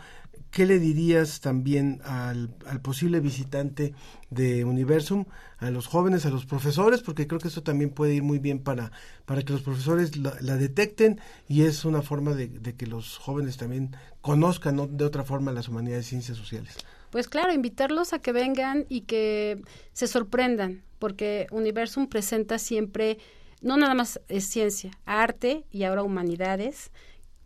[0.51, 3.95] ¿Qué le dirías también al, al posible visitante
[4.31, 5.26] de Universum,
[5.59, 7.03] a los jóvenes, a los profesores?
[7.03, 8.91] Porque creo que esto también puede ir muy bien para,
[9.26, 13.59] para que los profesores la, la detecten y es una forma de, que los jóvenes
[13.59, 14.89] también conozcan ¿no?
[14.89, 16.74] de otra forma las humanidades y ciencias sociales.
[17.11, 23.18] Pues claro, invitarlos a que vengan y que se sorprendan, porque Universum presenta siempre,
[23.62, 26.90] no nada más es ciencia, arte y ahora humanidades,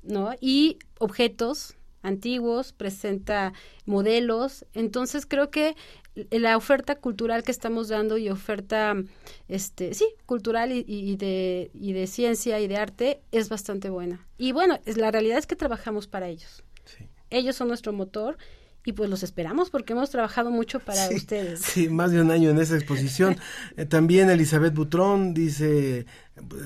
[0.02, 0.32] ¿no?
[0.40, 3.54] Y objetos antiguos, presenta
[3.86, 5.74] modelos, entonces creo que
[6.30, 8.94] la oferta cultural que estamos dando y oferta,
[9.48, 14.26] este, sí, cultural y, y de, y de ciencia y de arte es bastante buena.
[14.38, 16.62] Y bueno, es, la realidad es que trabajamos para ellos.
[17.30, 18.36] Ellos son nuestro motor
[18.84, 21.60] y pues los esperamos porque hemos trabajado mucho para Sí, ustedes.
[21.60, 23.36] Sí, más de un año en esa exposición.
[23.76, 26.06] Eh, también Elizabeth Butrón dice,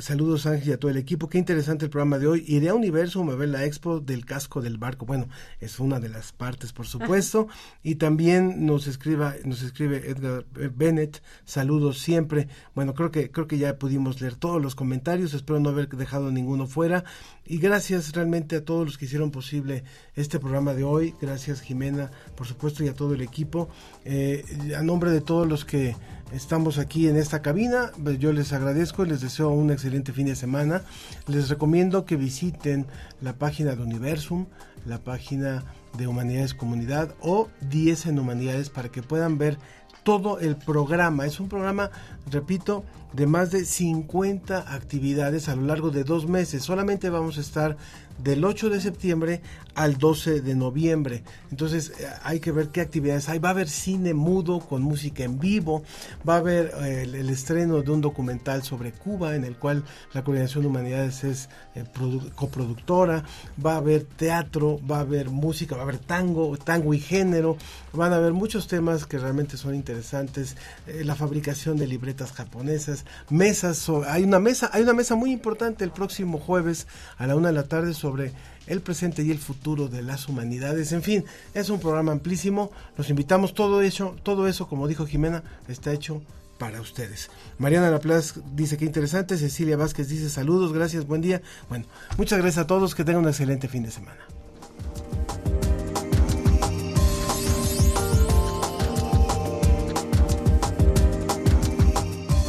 [0.01, 2.45] saludos Ángel y a todo el equipo, qué interesante el programa de hoy.
[2.47, 5.05] Iré a Universum a ver la expo del casco del barco.
[5.05, 5.29] Bueno,
[5.61, 7.49] es una de las partes, por supuesto.
[7.83, 12.49] Y también nos escriba, nos escribe Edgar eh, Bennett, saludos siempre.
[12.75, 16.31] Bueno, creo que, creo que ya pudimos leer todos los comentarios, espero no haber dejado
[16.31, 17.05] ninguno fuera.
[17.45, 21.15] Y gracias realmente a todos los que hicieron posible este programa de hoy.
[21.21, 23.69] Gracias Jimena, por supuesto, y a todo el equipo.
[24.05, 24.45] Eh,
[24.77, 25.95] a nombre de todos los que
[26.33, 30.37] estamos aquí en esta cabina, yo les agradezco y les deseo un excelente fin de
[30.37, 30.83] semana.
[31.27, 32.87] Les recomiendo que visiten
[33.21, 34.47] la página de Universum,
[34.85, 35.65] la página
[35.97, 39.59] de Humanidades Comunidad o 10 en Humanidades para que puedan ver
[40.03, 41.27] todo el programa.
[41.27, 41.91] Es un programa,
[42.31, 46.63] repito, de más de 50 actividades a lo largo de dos meses.
[46.63, 47.77] Solamente vamos a estar
[48.23, 49.41] del 8 de septiembre
[49.75, 51.23] al 12 de noviembre.
[51.53, 53.39] Entonces eh, hay que ver qué actividades hay.
[53.39, 55.85] Va a haber cine mudo con música en vivo.
[56.29, 60.25] Va a haber eh, el, estreno de un documental sobre Cuba en el cual la
[60.25, 63.23] Coordinación de Humanidades es eh, produ- coproductora.
[63.65, 67.57] Va a haber teatro, va a haber música, va a haber tango, tango y género.
[67.93, 70.57] Van a haber muchos temas que realmente son interesantes.
[71.05, 72.98] La fabricación de libretas japonesas,
[73.31, 73.89] mesas.
[74.07, 76.87] hay una mesa, hay una mesa muy importante el próximo jueves
[77.17, 78.33] a la una de la tarde sobre
[78.67, 80.93] el presente y el futuro de las humanidades.
[80.93, 81.25] En fin,
[81.55, 82.71] es un programa amplísimo.
[82.97, 86.23] Los invitamos todo eso, todo eso, como dijo Jimena, está hecho
[86.59, 87.31] para ustedes.
[87.59, 91.41] Mariana Laplace dice que interesante, Cecilia Vázquez dice saludos, gracias, buen día.
[91.69, 91.87] Bueno,
[92.17, 94.19] muchas gracias a todos, que tengan un excelente fin de semana.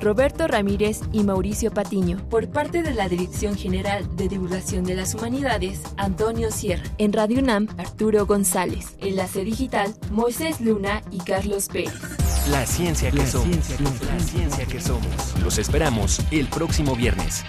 [0.00, 2.18] Roberto Ramírez y Mauricio Patiño.
[2.28, 6.84] Por parte de la Dirección General de Divulgación de las Humanidades, Antonio Sierra.
[6.98, 8.96] En Radio UNAM, Arturo González.
[9.00, 11.94] Enlace Digital, Moisés Luna y Carlos Pérez.
[12.50, 13.80] La ciencia que somos.
[13.80, 15.40] la ciencia que somos.
[15.42, 17.44] Los esperamos el próximo viernes.